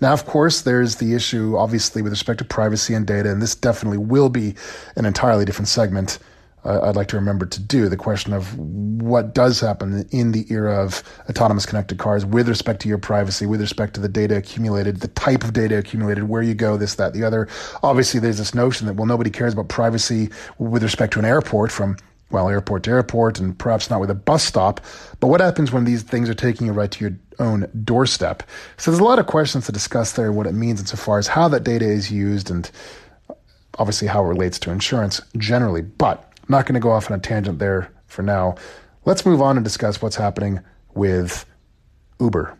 Now, 0.00 0.12
of 0.12 0.26
course, 0.26 0.62
there's 0.62 0.96
the 0.96 1.14
issue, 1.14 1.56
obviously, 1.56 2.02
with 2.02 2.12
respect 2.12 2.38
to 2.38 2.44
privacy 2.44 2.92
and 2.92 3.06
data, 3.06 3.30
and 3.30 3.40
this 3.40 3.54
definitely 3.54 3.98
will 3.98 4.28
be 4.28 4.54
an 4.96 5.06
entirely 5.06 5.44
different 5.44 5.68
segment 5.68 6.18
uh, 6.66 6.80
I'd 6.82 6.96
like 6.96 7.08
to 7.08 7.16
remember 7.16 7.46
to 7.46 7.60
do 7.60 7.88
the 7.88 7.96
question 7.96 8.32
of 8.32 8.58
what 8.58 9.34
does 9.34 9.60
happen 9.60 10.06
in 10.10 10.32
the 10.32 10.44
era 10.50 10.82
of 10.82 11.02
autonomous 11.28 11.64
connected 11.64 11.98
cars 11.98 12.26
with 12.26 12.48
respect 12.48 12.80
to 12.82 12.88
your 12.88 12.98
privacy, 12.98 13.46
with 13.46 13.60
respect 13.60 13.94
to 13.94 14.00
the 14.00 14.08
data 14.08 14.36
accumulated, 14.36 15.00
the 15.00 15.08
type 15.08 15.44
of 15.44 15.52
data 15.52 15.78
accumulated, 15.78 16.28
where 16.28 16.42
you 16.42 16.54
go, 16.54 16.76
this, 16.76 16.96
that, 16.96 17.12
the 17.12 17.22
other. 17.22 17.48
Obviously, 17.82 18.18
there's 18.18 18.38
this 18.38 18.54
notion 18.54 18.86
that, 18.86 18.94
well, 18.94 19.06
nobody 19.06 19.30
cares 19.30 19.52
about 19.52 19.68
privacy 19.68 20.28
with 20.58 20.82
respect 20.82 21.12
to 21.12 21.18
an 21.20 21.24
airport 21.24 21.70
from 21.70 21.96
well, 22.30 22.48
airport 22.48 22.82
to 22.82 22.90
airport, 22.90 23.38
and 23.38 23.56
perhaps 23.56 23.88
not 23.88 24.00
with 24.00 24.10
a 24.10 24.14
bus 24.14 24.42
stop. 24.42 24.80
But 25.20 25.28
what 25.28 25.40
happens 25.40 25.70
when 25.70 25.84
these 25.84 26.02
things 26.02 26.28
are 26.28 26.34
taking 26.34 26.66
you 26.66 26.72
right 26.72 26.90
to 26.90 27.04
your 27.04 27.16
own 27.38 27.70
doorstep? 27.84 28.42
So 28.78 28.90
there's 28.90 29.00
a 29.00 29.04
lot 29.04 29.20
of 29.20 29.26
questions 29.26 29.66
to 29.66 29.72
discuss 29.72 30.12
there, 30.12 30.32
what 30.32 30.48
it 30.48 30.52
means 30.52 30.80
insofar 30.80 31.18
as 31.18 31.28
how 31.28 31.46
that 31.48 31.62
data 31.62 31.84
is 31.84 32.10
used, 32.10 32.50
and 32.50 32.68
obviously 33.78 34.08
how 34.08 34.24
it 34.24 34.28
relates 34.28 34.58
to 34.60 34.72
insurance 34.72 35.20
generally. 35.36 35.82
But 35.82 36.35
I'm 36.48 36.52
not 36.52 36.66
going 36.66 36.74
to 36.74 36.80
go 36.80 36.92
off 36.92 37.10
on 37.10 37.18
a 37.18 37.20
tangent 37.20 37.58
there 37.58 37.90
for 38.06 38.22
now. 38.22 38.54
Let's 39.04 39.26
move 39.26 39.42
on 39.42 39.56
and 39.56 39.64
discuss 39.64 40.00
what's 40.00 40.14
happening 40.14 40.60
with 40.94 41.44
Uber. 42.20 42.56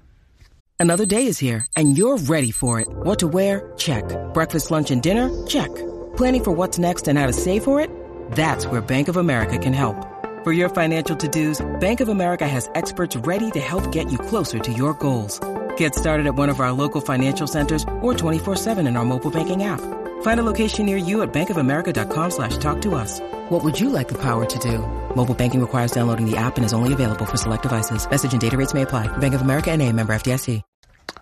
Another 0.79 1.07
day 1.07 1.27
is 1.27 1.39
here, 1.39 1.67
and 1.75 1.97
you're 1.97 2.19
ready 2.19 2.51
for 2.51 2.81
it. 2.81 2.89
What 2.89 3.19
to 3.21 3.29
wear? 3.29 3.73
Check. 3.79 4.05
Breakfast, 4.35 4.71
lunch, 4.71 4.91
and 4.91 5.03
dinner? 5.03 5.31
Check. 5.47 5.75
Planning 6.17 6.45
for 6.45 6.53
what's 6.53 6.79
next 6.79 7.09
and 7.09 7.19
how 7.19 7.27
to 7.27 7.33
save 7.33 7.65
for 7.65 7.81
it? 7.81 7.91
That's 8.33 8.67
where 8.67 8.81
Bank 8.81 9.09
of 9.09 9.17
America 9.17 9.57
can 9.57 9.73
help. 9.73 9.97
For 10.45 10.53
your 10.53 10.69
financial 10.69 11.17
to 11.17 11.29
dos, 11.29 11.65
Bank 11.81 12.01
of 12.01 12.09
America 12.09 12.47
has 12.47 12.69
experts 12.75 13.17
ready 13.17 13.51
to 13.53 13.61
help 13.61 13.91
get 13.93 14.11
you 14.11 14.19
closer 14.19 14.59
to 14.59 14.73
your 14.73 14.95
goals. 14.95 15.41
Get 15.77 15.95
started 15.95 16.27
at 16.27 16.35
one 16.35 16.49
of 16.49 16.61
our 16.61 16.73
local 16.73 17.01
financial 17.01 17.47
centers 17.47 17.85
or 18.03 18.15
24 18.15 18.57
7 18.57 18.87
in 18.87 18.97
our 18.97 19.05
mobile 19.05 19.31
banking 19.31 19.63
app. 19.63 19.81
Find 20.27 20.41
a 20.41 20.51
location 20.53 20.87
near 20.87 20.97
you 20.97 21.23
at 21.23 21.33
bankofamerica.com 21.33 22.31
slash 22.33 22.57
talk 22.57 22.83
to 22.83 22.97
us. 22.97 23.21
What 23.49 23.63
would 23.63 23.79
you 23.79 23.91
like 23.91 24.09
the 24.09 24.21
power 24.21 24.45
to 24.45 24.59
do? 24.59 24.79
Mobile 25.15 25.37
banking 25.37 25.61
requires 25.61 25.93
downloading 25.93 26.29
the 26.29 26.37
app 26.37 26.57
and 26.57 26.67
is 26.67 26.73
only 26.73 26.93
available 26.93 27.25
for 27.25 27.37
select 27.37 27.63
devices. 27.63 28.11
Message 28.11 28.33
and 28.33 28.41
data 28.41 28.57
rates 28.57 28.75
may 28.75 28.83
apply. 28.83 29.07
Bank 29.19 29.35
of 29.35 29.43
America 29.43 29.71
and 29.71 29.81
a 29.83 29.93
member 29.93 30.13
FDIC. 30.13 30.63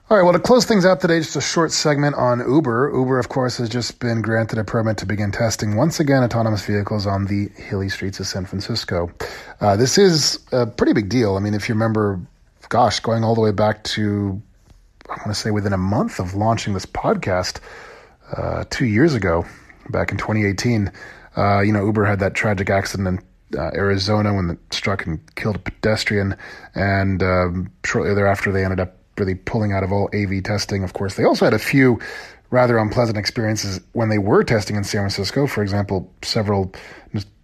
All 0.08 0.16
right, 0.16 0.22
well, 0.22 0.32
to 0.32 0.38
close 0.38 0.64
things 0.64 0.86
out 0.86 1.02
today, 1.02 1.18
just 1.18 1.36
a 1.36 1.42
short 1.42 1.70
segment 1.70 2.14
on 2.14 2.38
Uber. 2.38 2.92
Uber, 2.94 3.18
of 3.18 3.28
course, 3.28 3.58
has 3.58 3.68
just 3.68 4.00
been 4.00 4.22
granted 4.22 4.58
a 4.58 4.64
permit 4.64 4.96
to 4.98 5.06
begin 5.06 5.30
testing 5.30 5.76
once 5.76 6.00
again 6.00 6.22
autonomous 6.22 6.64
vehicles 6.64 7.06
on 7.06 7.26
the 7.26 7.50
hilly 7.56 7.90
streets 7.90 8.20
of 8.20 8.26
San 8.26 8.46
Francisco. 8.46 9.12
Uh, 9.60 9.76
this 9.76 9.98
is 9.98 10.38
a 10.50 10.66
pretty 10.66 10.94
big 10.94 11.10
deal. 11.10 11.36
I 11.36 11.40
mean, 11.40 11.52
if 11.52 11.68
you 11.68 11.74
remember, 11.74 12.18
gosh, 12.70 13.00
going 13.00 13.22
all 13.22 13.34
the 13.34 13.42
way 13.42 13.52
back 13.52 13.84
to, 13.84 14.40
I 15.10 15.12
want 15.12 15.26
to 15.26 15.34
say 15.34 15.50
within 15.50 15.74
a 15.74 15.78
month 15.78 16.20
of 16.20 16.34
launching 16.34 16.72
this 16.72 16.86
podcast, 16.86 17.60
uh, 18.32 18.64
two 18.70 18.86
years 18.86 19.14
ago, 19.14 19.44
back 19.90 20.10
in 20.10 20.18
2018, 20.18 20.90
uh, 21.36 21.60
you 21.60 21.72
know, 21.72 21.84
Uber 21.84 22.04
had 22.04 22.20
that 22.20 22.34
tragic 22.34 22.70
accident 22.70 23.20
in 23.52 23.58
uh, 23.58 23.70
Arizona 23.74 24.34
when 24.34 24.50
it 24.50 24.58
struck 24.74 25.06
and 25.06 25.20
killed 25.34 25.56
a 25.56 25.58
pedestrian, 25.58 26.36
and 26.74 27.22
um, 27.22 27.70
shortly 27.84 28.14
thereafter 28.14 28.52
they 28.52 28.64
ended 28.64 28.80
up 28.80 28.96
really 29.18 29.34
pulling 29.34 29.72
out 29.72 29.82
of 29.82 29.92
all 29.92 30.08
AV 30.14 30.42
testing. 30.42 30.82
Of 30.82 30.92
course, 30.92 31.14
they 31.16 31.24
also 31.24 31.44
had 31.44 31.54
a 31.54 31.58
few 31.58 32.00
rather 32.50 32.78
unpleasant 32.78 33.18
experiences 33.18 33.80
when 33.92 34.08
they 34.08 34.18
were 34.18 34.44
testing 34.44 34.76
in 34.76 34.84
San 34.84 35.02
Francisco. 35.02 35.46
For 35.46 35.62
example, 35.62 36.12
several 36.22 36.72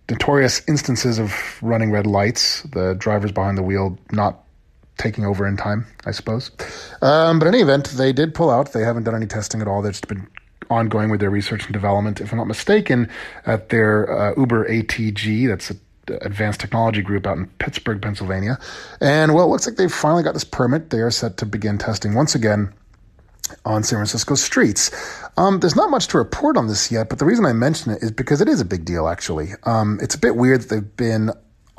notorious 0.08 0.62
instances 0.68 1.18
of 1.18 1.58
running 1.62 1.90
red 1.90 2.06
lights, 2.06 2.62
the 2.62 2.94
drivers 2.94 3.32
behind 3.32 3.56
the 3.56 3.62
wheel 3.62 3.98
not 4.12 4.44
taking 4.98 5.24
over 5.24 5.46
in 5.46 5.56
time, 5.56 5.86
I 6.04 6.10
suppose. 6.10 6.50
Um, 7.00 7.38
but 7.38 7.48
in 7.48 7.54
any 7.54 7.62
event, 7.62 7.88
they 7.90 8.12
did 8.12 8.34
pull 8.34 8.50
out. 8.50 8.72
They 8.72 8.82
haven't 8.82 9.04
done 9.04 9.14
any 9.14 9.26
testing 9.26 9.62
at 9.62 9.68
all. 9.68 9.82
They've 9.82 9.92
just 9.92 10.08
been 10.08 10.26
ongoing 10.70 11.10
with 11.10 11.20
their 11.20 11.30
research 11.30 11.64
and 11.64 11.72
development. 11.72 12.20
If 12.20 12.32
I'm 12.32 12.38
not 12.38 12.46
mistaken, 12.46 13.08
at 13.46 13.68
their 13.68 14.10
uh, 14.10 14.34
Uber 14.36 14.68
ATG, 14.68 15.48
that's 15.48 15.70
a 15.70 15.76
advanced 16.22 16.60
technology 16.60 17.02
group 17.02 17.26
out 17.26 17.36
in 17.36 17.46
Pittsburgh, 17.58 18.00
Pennsylvania. 18.02 18.58
And 19.00 19.34
well, 19.34 19.44
it 19.46 19.48
looks 19.48 19.66
like 19.66 19.76
they've 19.76 19.92
finally 19.92 20.22
got 20.22 20.34
this 20.34 20.44
permit. 20.44 20.90
They 20.90 21.00
are 21.00 21.10
set 21.10 21.36
to 21.38 21.46
begin 21.46 21.78
testing 21.78 22.14
once 22.14 22.34
again 22.34 22.72
on 23.64 23.82
San 23.82 23.96
Francisco 23.98 24.34
streets. 24.34 24.90
Um, 25.36 25.60
there's 25.60 25.76
not 25.76 25.90
much 25.90 26.08
to 26.08 26.18
report 26.18 26.56
on 26.56 26.66
this 26.66 26.90
yet, 26.90 27.08
but 27.08 27.18
the 27.18 27.24
reason 27.24 27.44
I 27.44 27.52
mention 27.52 27.92
it 27.92 28.02
is 28.02 28.10
because 28.10 28.40
it 28.40 28.48
is 28.48 28.60
a 28.60 28.64
big 28.64 28.84
deal, 28.84 29.08
actually. 29.08 29.50
Um, 29.64 29.98
it's 30.02 30.14
a 30.14 30.18
bit 30.18 30.36
weird 30.36 30.62
that 30.62 30.68
they've 30.68 30.96
been 30.96 31.30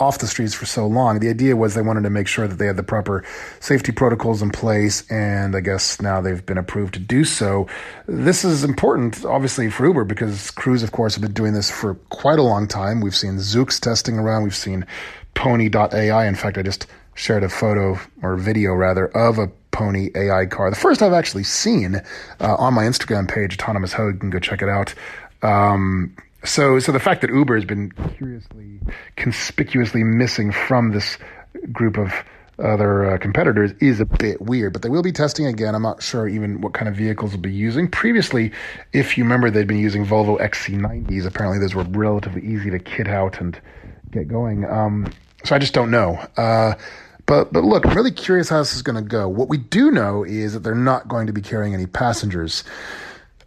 off 0.01 0.17
the 0.17 0.27
streets 0.27 0.55
for 0.55 0.65
so 0.65 0.87
long. 0.87 1.19
The 1.19 1.29
idea 1.29 1.55
was 1.55 1.75
they 1.75 1.81
wanted 1.83 2.01
to 2.03 2.09
make 2.09 2.27
sure 2.27 2.47
that 2.47 2.55
they 2.55 2.65
had 2.65 2.75
the 2.75 2.83
proper 2.83 3.23
safety 3.59 3.91
protocols 3.91 4.41
in 4.41 4.49
place, 4.49 5.09
and 5.11 5.55
I 5.55 5.61
guess 5.61 6.01
now 6.01 6.19
they've 6.19 6.43
been 6.43 6.57
approved 6.57 6.95
to 6.95 6.99
do 6.99 7.23
so. 7.23 7.67
This 8.07 8.43
is 8.43 8.63
important, 8.63 9.23
obviously, 9.23 9.69
for 9.69 9.85
Uber 9.85 10.03
because 10.03 10.49
Cruise, 10.49 10.81
of 10.81 10.91
course, 10.91 11.13
have 11.13 11.21
been 11.21 11.33
doing 11.33 11.53
this 11.53 11.69
for 11.69 11.93
quite 12.09 12.39
a 12.39 12.43
long 12.43 12.67
time. 12.67 12.99
We've 12.99 13.15
seen 13.15 13.35
Zoox 13.35 13.79
testing 13.79 14.17
around, 14.17 14.43
we've 14.43 14.55
seen 14.55 14.85
Pony.ai. 15.35 16.25
In 16.25 16.35
fact, 16.35 16.57
I 16.57 16.63
just 16.63 16.87
shared 17.13 17.43
a 17.43 17.49
photo 17.49 17.99
or 18.23 18.37
video 18.37 18.73
rather 18.73 19.05
of 19.15 19.37
a 19.37 19.47
Pony 19.69 20.09
AI 20.15 20.47
car. 20.47 20.71
The 20.71 20.75
first 20.75 21.03
I've 21.03 21.13
actually 21.13 21.43
seen 21.43 22.01
uh, 22.39 22.55
on 22.55 22.73
my 22.73 22.83
Instagram 22.85 23.29
page, 23.29 23.53
Autonomous 23.53 23.93
Ho. 23.93 24.07
You 24.07 24.17
can 24.17 24.31
go 24.31 24.39
check 24.39 24.63
it 24.63 24.69
out. 24.69 24.93
Um, 25.43 26.15
so, 26.43 26.79
so 26.79 26.91
the 26.91 26.99
fact 26.99 27.21
that 27.21 27.29
Uber 27.29 27.55
has 27.55 27.65
been 27.65 27.91
curiously, 28.17 28.79
conspicuously 29.15 30.03
missing 30.03 30.51
from 30.51 30.91
this 30.91 31.17
group 31.71 31.97
of 31.97 32.13
other 32.59 33.13
uh, 33.13 33.17
competitors 33.17 33.71
is 33.79 33.99
a 33.99 34.05
bit 34.05 34.41
weird, 34.41 34.73
but 34.73 34.81
they 34.81 34.89
will 34.89 35.01
be 35.01 35.11
testing 35.11 35.45
again. 35.45 35.73
I'm 35.75 35.81
not 35.81 36.01
sure 36.01 36.27
even 36.27 36.61
what 36.61 36.73
kind 36.73 36.87
of 36.87 36.95
vehicles 36.95 37.31
will 37.31 37.41
be 37.41 37.51
using. 37.51 37.87
Previously, 37.89 38.51
if 38.93 39.17
you 39.17 39.23
remember, 39.23 39.49
they'd 39.49 39.67
been 39.67 39.79
using 39.79 40.05
Volvo 40.05 40.39
XC90s. 40.39 41.25
Apparently, 41.25 41.59
those 41.59 41.75
were 41.75 41.83
relatively 41.83 42.43
easy 42.45 42.69
to 42.69 42.79
kit 42.79 43.07
out 43.07 43.41
and 43.41 43.59
get 44.11 44.27
going. 44.27 44.65
Um, 44.65 45.11
so 45.43 45.55
I 45.55 45.59
just 45.59 45.73
don't 45.73 45.91
know. 45.91 46.23
Uh, 46.37 46.75
but 47.25 47.53
but 47.53 47.63
look, 47.63 47.85
I'm 47.85 47.95
really 47.95 48.11
curious 48.11 48.49
how 48.49 48.59
this 48.59 48.75
is 48.75 48.81
going 48.81 49.01
to 49.01 49.07
go. 49.07 49.27
What 49.27 49.47
we 49.47 49.57
do 49.57 49.91
know 49.91 50.23
is 50.23 50.53
that 50.53 50.59
they're 50.59 50.75
not 50.75 51.07
going 51.07 51.27
to 51.27 51.33
be 51.33 51.41
carrying 51.41 51.73
any 51.73 51.85
passengers. 51.85 52.63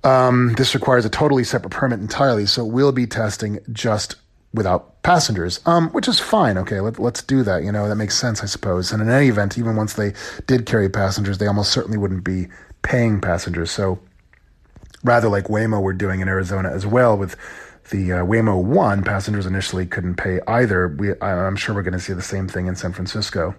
Um, 0.04 0.52
this 0.56 0.74
requires 0.74 1.04
a 1.04 1.10
totally 1.10 1.44
separate 1.44 1.70
permit 1.70 1.98
entirely, 2.00 2.46
so 2.46 2.64
we'll 2.64 2.92
be 2.92 3.06
testing 3.06 3.58
just 3.72 4.16
without 4.52 5.02
passengers, 5.02 5.60
um, 5.66 5.90
which 5.90 6.06
is 6.06 6.20
fine. 6.20 6.56
Okay, 6.58 6.80
let, 6.80 6.98
us 7.00 7.22
do 7.22 7.42
that. 7.42 7.64
You 7.64 7.72
know, 7.72 7.88
that 7.88 7.96
makes 7.96 8.16
sense, 8.16 8.42
I 8.42 8.46
suppose. 8.46 8.92
And 8.92 9.02
in 9.02 9.10
any 9.10 9.28
event, 9.28 9.58
even 9.58 9.76
once 9.76 9.94
they 9.94 10.14
did 10.46 10.66
carry 10.66 10.88
passengers, 10.88 11.38
they 11.38 11.46
almost 11.46 11.72
certainly 11.72 11.98
wouldn't 11.98 12.24
be 12.24 12.46
paying 12.82 13.20
passengers. 13.20 13.70
So 13.70 13.98
rather 15.02 15.28
like 15.28 15.46
Waymo 15.46 15.82
were 15.82 15.92
doing 15.92 16.20
in 16.20 16.28
Arizona 16.28 16.70
as 16.70 16.86
well 16.86 17.16
with 17.16 17.36
the 17.90 18.12
uh, 18.12 18.24
Waymo 18.24 18.62
1, 18.62 19.04
passengers 19.04 19.44
initially 19.44 19.86
couldn't 19.86 20.14
pay 20.14 20.40
either. 20.46 20.88
We, 20.88 21.20
I'm 21.20 21.56
sure 21.56 21.74
we're 21.74 21.82
going 21.82 21.92
to 21.92 22.00
see 22.00 22.14
the 22.14 22.22
same 22.22 22.48
thing 22.48 22.66
in 22.66 22.76
San 22.76 22.92
Francisco. 22.92 23.54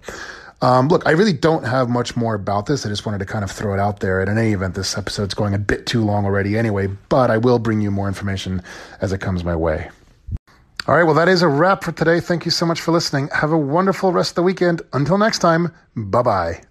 Um, 0.62 0.88
look, 0.88 1.06
I 1.06 1.12
really 1.12 1.34
don't 1.34 1.66
have 1.66 1.90
much 1.90 2.16
more 2.16 2.34
about 2.34 2.66
this. 2.66 2.86
I 2.86 2.90
just 2.90 3.06
wanted 3.06 3.20
to 3.20 3.26
kind 3.26 3.44
of 3.44 3.52
throw 3.52 3.74
it 3.74 3.80
out 3.80 4.00
there. 4.00 4.22
And 4.22 4.30
in 4.30 4.38
any 4.38 4.54
event, 4.54 4.76
this 4.76 4.98
episode's 4.98 5.34
going 5.34 5.54
a 5.54 5.60
bit 5.60 5.86
too 5.86 6.04
long 6.04 6.26
already 6.26 6.58
anyway, 6.58 6.88
but 7.10 7.30
I 7.30 7.38
will 7.38 7.60
bring 7.60 7.82
you 7.82 7.92
more 7.92 8.08
information 8.08 8.62
as 9.02 9.12
it 9.12 9.20
comes 9.20 9.44
my 9.44 9.56
way. 9.56 9.90
All 10.88 10.96
right, 10.96 11.04
well, 11.04 11.16
that 11.16 11.28
is 11.28 11.42
a 11.42 11.48
wrap 11.48 11.84
for 11.84 11.92
today. 11.92 12.20
Thank 12.20 12.46
you 12.46 12.52
so 12.52 12.66
much 12.66 12.80
for 12.80 12.92
listening. 12.92 13.30
Have 13.34 13.52
a 13.52 13.58
wonderful 13.58 14.12
rest 14.12 14.32
of 14.32 14.36
the 14.36 14.44
weekend. 14.44 14.82
Until 14.94 15.18
next 15.18 15.40
time, 15.40 15.72
bye 15.96 16.22
bye. 16.22 16.62